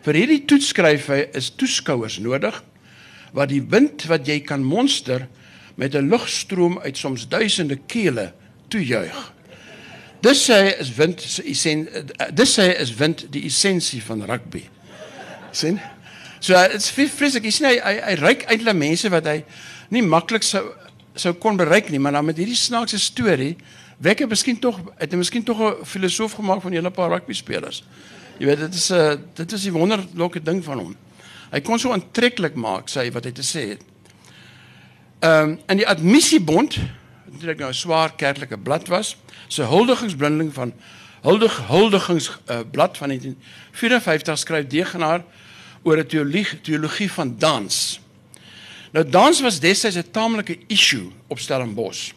[0.01, 2.63] Vir hierdie toets skryf hy is toeskouers nodig
[3.33, 5.27] wat die wind wat jy kan monster
[5.75, 8.33] met 'n lugstroom uit soms duisende kele
[8.67, 9.33] toejuig.
[10.21, 11.87] Dis sê is wind se essen
[12.33, 14.63] dis sê is wind die essensie van rugby.
[15.51, 15.79] sien?
[16.39, 17.43] So dit's vreeslik.
[17.43, 19.41] Jy sien hy hy, hy ryk eintlik mense wat hy
[19.93, 20.63] nie maklik sou
[21.17, 23.55] sou kon bereik nie, maar dan met hierdie snaakse storie
[24.05, 27.09] wek hy miskien tog het hy miskien tog 'n filosoof gemaak van 'n hele paar
[27.09, 27.83] rugby spelers.
[28.37, 30.95] Jy weet dit is 'n uh, dit is die wonderlike ding van hom.
[31.51, 33.81] Hy kon so aantreklik maak sê wat hy te sê het.
[35.19, 36.77] Ehm um, in die admissiebond,
[37.45, 39.17] dit nou 'n swaar kerklike blad was,
[39.47, 40.73] se so huldigingsblinding van
[41.21, 45.23] huldig huldigings uh, van 1954 skryf Degenaar
[45.83, 47.99] oor 'n teologie teologie van dans.
[48.91, 52.11] Nou dans was destyds 'n taamlike issue op Stellenbosch.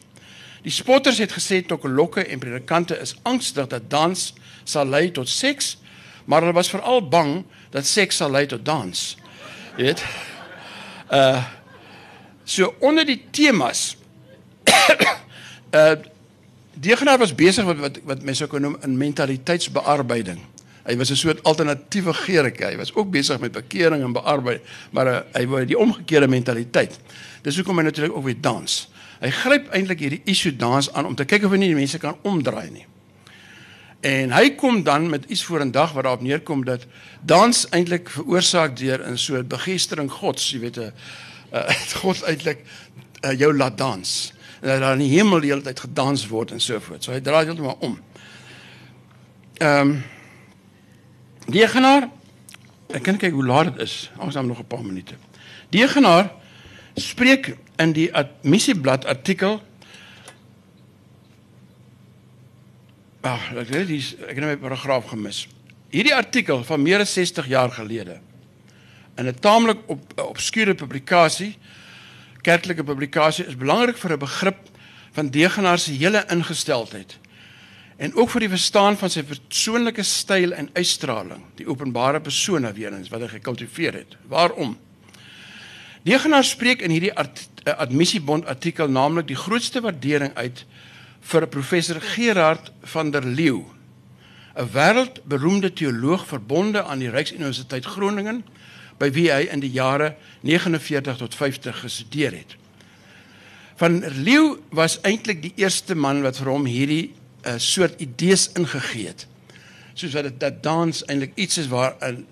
[0.62, 4.32] Die spotters het gesê tokkelokke en predikante is angstig dat dans
[4.64, 5.78] sal lei tot seks,
[6.24, 9.16] maar hulle was veral bang dat seks sal lei tot dans.
[9.76, 10.04] Jy weet?
[11.10, 11.44] Uh
[12.44, 13.96] so onder die temas
[15.74, 15.94] uh
[16.80, 20.38] Degenaar was besig met wat wat mense sou noem 'n mentaliteitsbearbeiding.
[20.84, 22.64] Hy was 'n soort alternatiewe gerike.
[22.64, 26.98] Hy was ook besig met bekering en bearbeiding, maar uh, hy wou die omgekeerde mentaliteit.
[27.42, 28.88] Dis hoekom hy natuurlik ook weer dans.
[29.20, 31.98] Hy gryp eintlik hierdie issue dans aan om te kyk of hy nie die mense
[31.98, 32.86] kan omdraai nie.
[34.00, 36.86] En hy kom dan met iets voor 'n dag wat daarop neerkom dat
[37.20, 40.92] dans eintlik veroorsaak deur 'n soort begeestering Gods, jy weet 'n
[41.52, 41.68] uh,
[42.02, 42.64] God eintlik
[43.20, 44.32] uh, jou laat dans.
[44.60, 47.04] En dat daar in die hemel die hele tyd gedans word en so voort.
[47.04, 48.00] So hy draai heeltemal om.
[49.58, 50.02] Ehm um,
[51.50, 52.06] Die egenaar
[52.94, 54.10] ek kan kyk hoe laat dit is.
[54.18, 55.14] Ons het nog 'n paar minute.
[55.70, 56.30] Die egenaar
[56.94, 59.62] spreek in die admissieblad artikel
[63.20, 65.48] Ag, ek weet dis ek het nou my paragraaf gemis.
[65.90, 68.20] Hierdie artikel van meer as 60 jaar gelede
[69.16, 71.58] in 'n taamlik op obskure publikasie,
[72.42, 74.68] kerklike publikasie is belangrik vir 'n begrip
[75.12, 77.18] van Degenaar se hele ingesteldheid
[78.00, 82.94] en ook vir die verstaan van sy persoonlike styl en uitstraling, die openbare persona weer
[82.96, 84.16] eens wat hy gekultiveer het.
[84.28, 84.78] Waarom?
[86.02, 90.64] Degenaar spreek in hierdie eh, admissiebond artikel naamlik die grootste waardering uit
[91.20, 93.68] vir professor Gerard van der Leeu,
[94.56, 98.44] 'n wêreldberoemde teoloog verbonde aan die Ryksuniversiteit Groningen
[99.00, 100.14] by wie hy in die jare
[100.46, 102.56] 49 tot 50 gestudeer het.
[103.80, 107.14] Van Leeu was eintlik die eerste man wat vir hom hierdie
[107.48, 109.24] uh, soort idees ingegee het.
[109.96, 112.26] Soos wat dit dat dans eintlik iets is waar 'n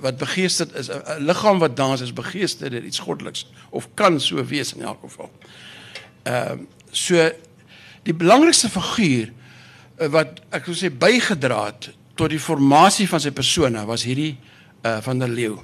[0.00, 4.44] wat begeesterd is 'n liggaam wat dans is begeesterd deur iets goddeliks of kan so
[4.44, 5.30] wees in elk geval.
[6.22, 7.30] Ehm uh, so
[8.02, 9.32] die belangrikste figuur
[9.98, 14.36] uh, wat ek wil sê bygedra het tot die formasie van sy persona was hierdie
[14.82, 15.58] uh van der Leeu.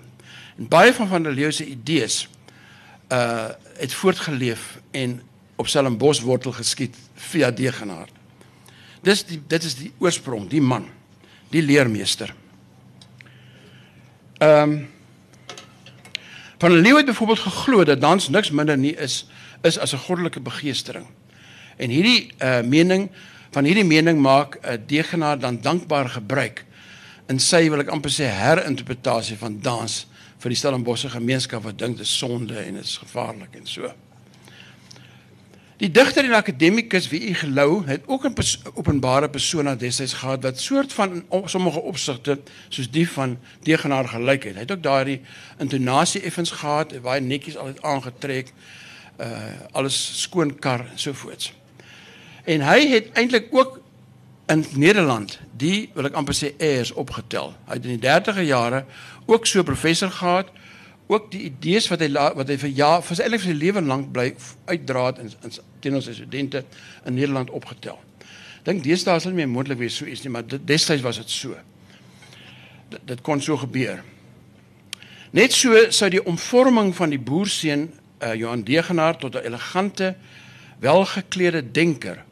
[0.57, 2.29] En baie van van der Leeu se idees
[3.09, 5.23] uh het voortgeleef en
[5.57, 8.09] op Stellenbosch wortel geskiet via Degenaar.
[9.03, 10.87] Dis die dit is die oorsprong, die man,
[11.51, 12.35] die leermeester.
[14.39, 14.89] Ehm um,
[16.63, 19.27] van Leo het byvoorbeeld geglo dat dans niks minder nie is
[19.63, 21.07] is as 'n goddelike begeestering.
[21.77, 23.11] En hierdie uh mening
[23.51, 26.65] van hierdie mening maak 'n uh, degenaar dan dankbaar gebruik
[27.27, 30.07] in sy wil ek amper sê herinterpretasie van dans
[30.43, 33.93] vir die Stellenbosse gemeenskap wat dink dit is sonde en dit is gevaarlik en so.
[35.83, 40.43] Die digter en akademikus wie u gelou het ook 'n pers openbare persona destyds gehad
[40.43, 42.39] wat soort van op sommige opsigte
[42.69, 44.55] soos die van Degenaar gelyk het.
[44.55, 45.21] Hy het ook daardie
[45.59, 48.53] intonasie effens gehad, baie netjies altyd aangetrek,
[49.19, 49.27] uh
[49.73, 51.53] alles skoon kar en so voorts.
[52.45, 53.81] En hy het eintlik ook
[54.47, 57.55] in Nederland die wil ek amper sê airs opgetel.
[57.67, 58.85] Hy het in die 30e jare
[59.27, 60.51] ook so professor gehad
[61.07, 63.83] ook die idees wat hy wat hy vir ja vir sy eintlik vir sy lewe
[63.85, 64.31] lank bly
[64.71, 66.65] uitdra het in, in teenoor sy studente
[67.07, 67.99] in Nederland opgetel.
[68.65, 71.57] Dink deesdae sal nie meer moontlik wees so iets nie, maar destyds was dit so.
[72.93, 74.03] D dit kon so gebeur.
[75.33, 77.89] Net so sou die omvorming van die boerseun
[78.21, 80.15] uh, Johan Degenaar tot 'n elegante,
[80.79, 82.23] welgeklede denker,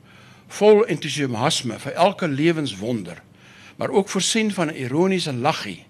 [0.49, 3.23] vol entoesiasme vir elke lewenswonder,
[3.77, 5.90] maar ook voorsien van 'n ironiese laggie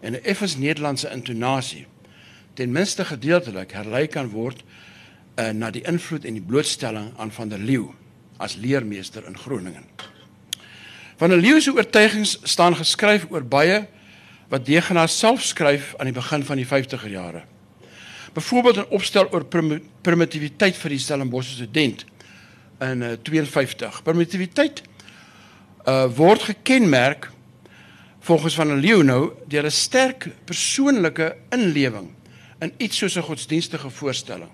[0.00, 1.86] en 'n effens Nederlandse intonasie
[2.54, 4.62] ten minste gedeeltelik herlei kan word
[5.36, 7.92] uh, na die invloed en die blootstelling aan van der Leeu
[8.36, 9.84] as leermeester in Groningen.
[11.16, 13.86] Van der Leeu se oortuigings staan geskryf oor baie
[14.48, 17.42] wat Degenaar self skryf aan die begin van die 50er jare.
[18.32, 22.04] Byvoorbeeld 'n opstel oor prim primitiwiteit vir die Stellenbosch student
[22.80, 24.02] in uh, 52.
[24.02, 24.82] Primitiwiteit
[25.88, 27.30] uh, word gekenmerk
[28.26, 32.10] volgens van der Leeu nou deur 'n sterk persoonlike inlewing
[32.58, 34.50] in iets soos 'n godsdienstige voorstelling.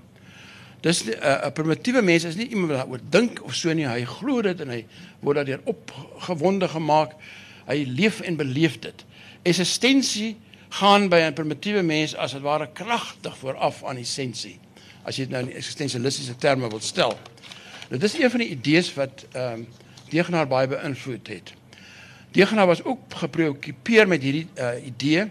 [0.80, 3.86] Dis 'n uh, 'n primitiewe mens is nie iemand wat daaroor dink of so nie.
[3.86, 4.84] Hy glo dit en hy
[5.20, 7.12] word daardeur opgewonde gemaak.
[7.66, 9.04] Hy leef en beleef dit.
[9.42, 10.36] Existensie
[10.68, 14.58] gaan by 'n primitiewe mens as dit ware kragtig vooraf aan essensie.
[15.02, 17.18] As jy dit nou in eksistensialistiese terme wil stel.
[17.88, 19.66] Nou dis een van die idees wat ehm um,
[20.12, 21.52] Degenaar baie beïnvloed het.
[22.32, 25.28] Degenaar was ook gepreokkupeer met hierdie uh, idee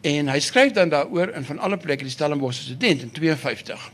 [0.00, 3.90] en hy skryf dan daaroor in van alle plekke die Stellenbosch student in 52.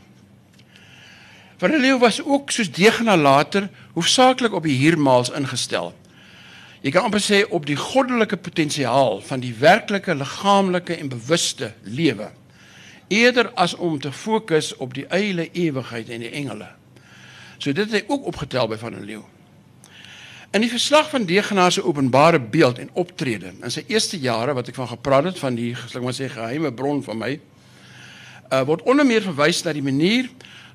[1.57, 5.93] Van der Leeu was ook soos Degenaar later hoofsaaklik op die hiermaals ingestel.
[6.85, 12.29] Jy kan amper sê op die goddelike potensiaal van die werklike liggaamlike en bewuste lewe
[13.07, 16.67] eerder as om te fokus op die eile ewigheid en die engele.
[17.57, 19.23] So dit het hy ook opgetel by van der Leeu.
[20.51, 24.69] In die verslag van Degenaar se openbare beeld en optrede in sy eerste jare wat
[24.71, 28.85] ek van gepraat het van die geslik maar sê geheime bron van my uh, word
[28.87, 30.29] onder meer verwys na die manier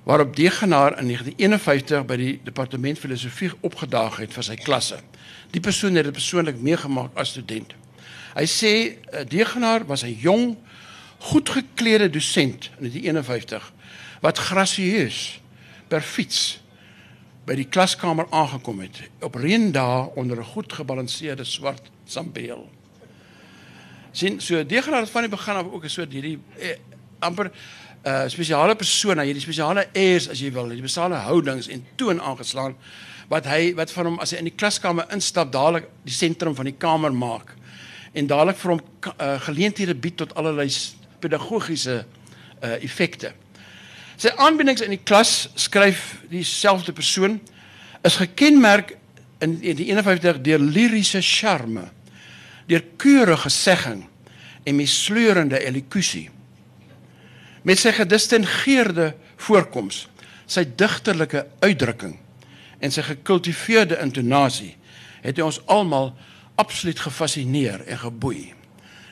[0.04, 4.98] waarop Degenaar in 1951 by die departement filosofie opgedaag het vir sy klasse.
[5.54, 7.72] Die persoon het dit persoonlik meegemaak as student.
[8.36, 10.56] Hy sê uh, Degenaar was 'n jong,
[11.32, 13.72] goed geklede dosent in 1951
[14.20, 15.40] wat grasieus
[15.88, 16.61] per fiets
[17.46, 22.68] by die klaskamer aangekom het op reendae onder 'n goed gebalanseerde swart sambeel.
[24.12, 26.76] sien so degraad van die begin af ook 'n soort hierdie eh,
[27.18, 27.50] amper
[28.04, 32.20] 'n uh, spesiale persoon, hierdie spesiale airs as jy wil, die spesiale houdings en toon
[32.20, 32.74] aangeslaan
[33.28, 36.64] wat hy wat van hom as hy in die klaskamer instap dadelik die sentrum van
[36.64, 37.54] die kamer maak
[38.12, 40.68] en dadelik vir hom uh, geleenthede bied tot allerlei
[41.20, 42.04] pedagogiese
[42.62, 43.32] uh, effekte.
[44.22, 47.40] Sy aanbiedings in die klas skryf dieselfde persoon
[48.06, 48.94] is gekenmerk
[49.42, 51.88] in die 51 deur liriese charme,
[52.70, 54.04] deur keurige segging
[54.62, 56.28] en misleurende elokusie.
[57.66, 59.08] Met sy gedistingeerde
[59.42, 60.04] voorkoms,
[60.46, 62.14] sy digterlike uitdrukking
[62.82, 64.76] en sy gekultiveerde intonasie
[65.24, 66.12] het hy ons almal
[66.62, 68.52] absoluut gefassineer en geboei.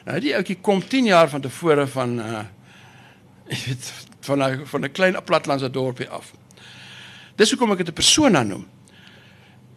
[0.07, 2.47] Nou die ouetjie kom 10 jaar van tevore van uh
[3.51, 3.87] ek weet
[4.21, 6.33] van 'n van 'n klein platlandse dorpie af.
[7.37, 8.67] Dis hoekom ek dit 'n persona noem.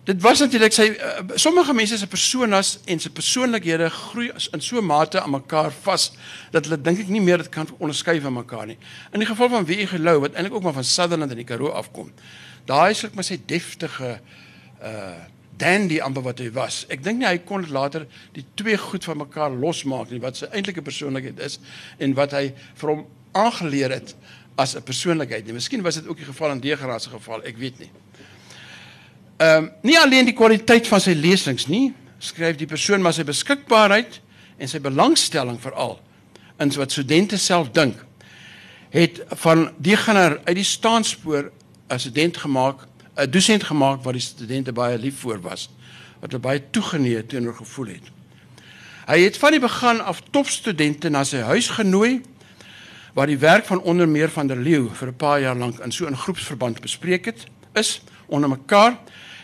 [0.04, 4.78] Dit was natuurlik sy uh, sommige mense se personas en se persoonlikhede groei in so
[4.78, 6.12] 'n mate aan mekaar vas
[6.52, 8.78] dat hulle dink ek nie meer dit kan onderskei van mekaar nie.
[9.12, 11.46] In die geval van wie ek gelou wat eintlik ook maar van Sutherland in die
[11.46, 12.12] Karoo afkom.
[12.66, 14.20] Daai is ek maar sy deftige
[14.84, 15.14] uh
[15.58, 16.84] dandy amper wat hy was.
[16.90, 20.50] Ek dink nie hy kon later die twee goed van mekaar losmaak nie wat sy
[20.52, 21.60] eintlike persoonlikheid is
[22.00, 22.48] en wat hy
[22.82, 24.16] vir hom aangeleer het
[24.56, 25.54] as 'n persoonlikheid nie.
[25.54, 27.92] Miskien was dit ook die geval in Degraad se geval, ek weet nie.
[29.38, 33.24] Ehm um, nie alleen die kwaliteit van sy lesings nie, skryf die persoon maar sy
[33.24, 34.22] beskikbaarheid
[34.58, 36.00] en sy belangstelling veral
[36.60, 38.06] in wat studente self dink
[38.94, 41.52] het van Degraad uit die staanspoor
[41.90, 45.70] 'n student gemaak, 'n dosent gemaak wat die studente baie lief voor was,
[46.20, 48.12] wat hulle baie toegeneig teenoor gevoel het.
[49.06, 52.22] Hy het van die begin af topstudente na sy huis genooi
[53.14, 55.92] waar die werk van onder meer van der Leeu vir 'n paar jaar lank in
[55.92, 58.98] so 'n groepsverband bespreek het is onder mekaar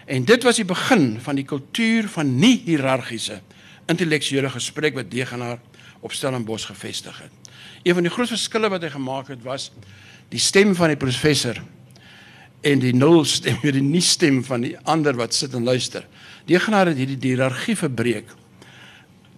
[0.05, 3.41] en dit was die begin van die kultuur van nie hiërargiese
[3.86, 5.59] intellektuele gesprek wat Degenaar
[5.99, 7.32] op Stellenbosch gevestig het.
[7.84, 9.72] Een van die groot verskille wat hy gemaak het was
[10.30, 11.61] die stem van die professor
[12.61, 16.07] en die nul stem, die nie stem van die ander wat sit en luister.
[16.45, 18.26] Degenaar het hierdie hiërargie verbreek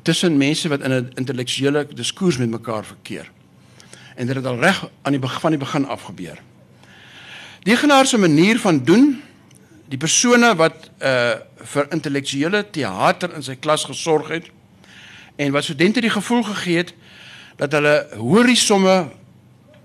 [0.04, 3.32] tussen mense wat in 'n intellektuele diskurs met mekaar verkeer
[4.22, 6.38] en dit het al reg aan die begin van die begin af gebeur.
[7.66, 9.16] Die genaar se manier van doen,
[9.90, 14.48] die persone wat uh vir intellektuele teater in sy klas gesorg het
[15.38, 16.94] en wat studente die gevoel gegee het
[17.60, 19.12] dat hulle horisomme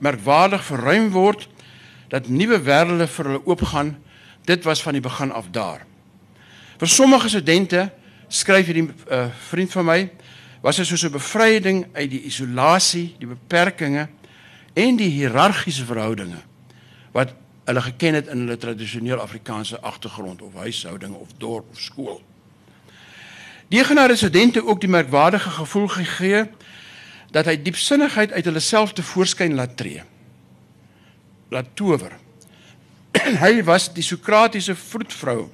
[0.01, 1.45] merkwaardig verruim word,
[2.09, 3.93] dat nuwe wêrelde vir hulle oopgaan,
[4.49, 5.84] dit was van die begin af daar.
[6.80, 7.91] Vir sommige studente
[8.28, 10.01] skryf hierdie uh, vriend van my
[10.64, 14.09] was dit soos 'n bevryding uit die isolasie, die beperkings
[14.77, 16.43] en die hiërargiese verhoudinge
[17.16, 17.33] wat
[17.66, 22.20] hulle geken het in hulle tradisioneel Afrikaanse agtergrond of huishouding of dorp of skool.
[23.72, 26.45] Die genade studente ook die merkwaardige gevoel gegee
[27.35, 30.05] dat hy diepsinnigheid uit hulle self te voorskyn laat tree.
[31.51, 32.12] Laat tower.
[33.45, 35.49] hy was die Sokratiese vroedvrou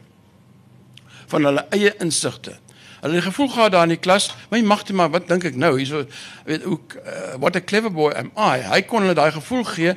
[1.32, 2.58] van hulle eie insigte
[3.02, 5.72] Hulle het gevoel gehad daar in die klas, my magte maar wat dink ek nou?
[5.74, 6.04] Hierso
[6.46, 8.60] weet hoe uh, what a clever boy am I.
[8.62, 9.94] Hy kon hulle daai gevoel gee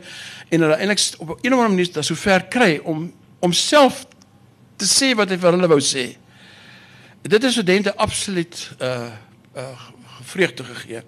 [0.49, 4.07] en hulle eintlik op 'n of ander manier daar so ver kry om om self
[4.75, 6.15] te sê wat hy vir hulle wou sê.
[7.21, 9.13] Dit is studente absoluut uh
[9.53, 9.69] uh
[10.25, 11.03] vreugde gegee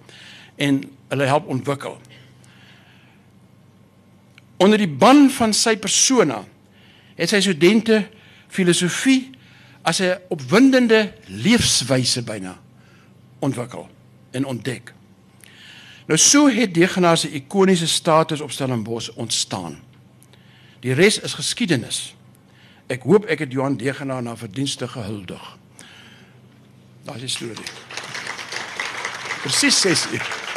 [0.56, 1.98] en hulle help ontwikkel.
[4.56, 6.44] Onder die ban van sy persona
[7.16, 8.06] het sy studente
[8.48, 9.37] filosofie
[9.88, 12.58] as 'n opwindende leefwyse byna
[13.38, 13.88] ontwikkel
[14.30, 14.92] en ontdek.
[16.06, 19.80] Nou so het Degenaar se ikoniese status op Stellenbosch ontstaan.
[20.80, 22.16] Die res is geskiedenis.
[22.86, 25.56] Ek hoop ek het Johan Degenaar na verdienste gehuldig.
[27.04, 27.72] Daai is die storie.
[29.42, 30.47] Presies 6 uur.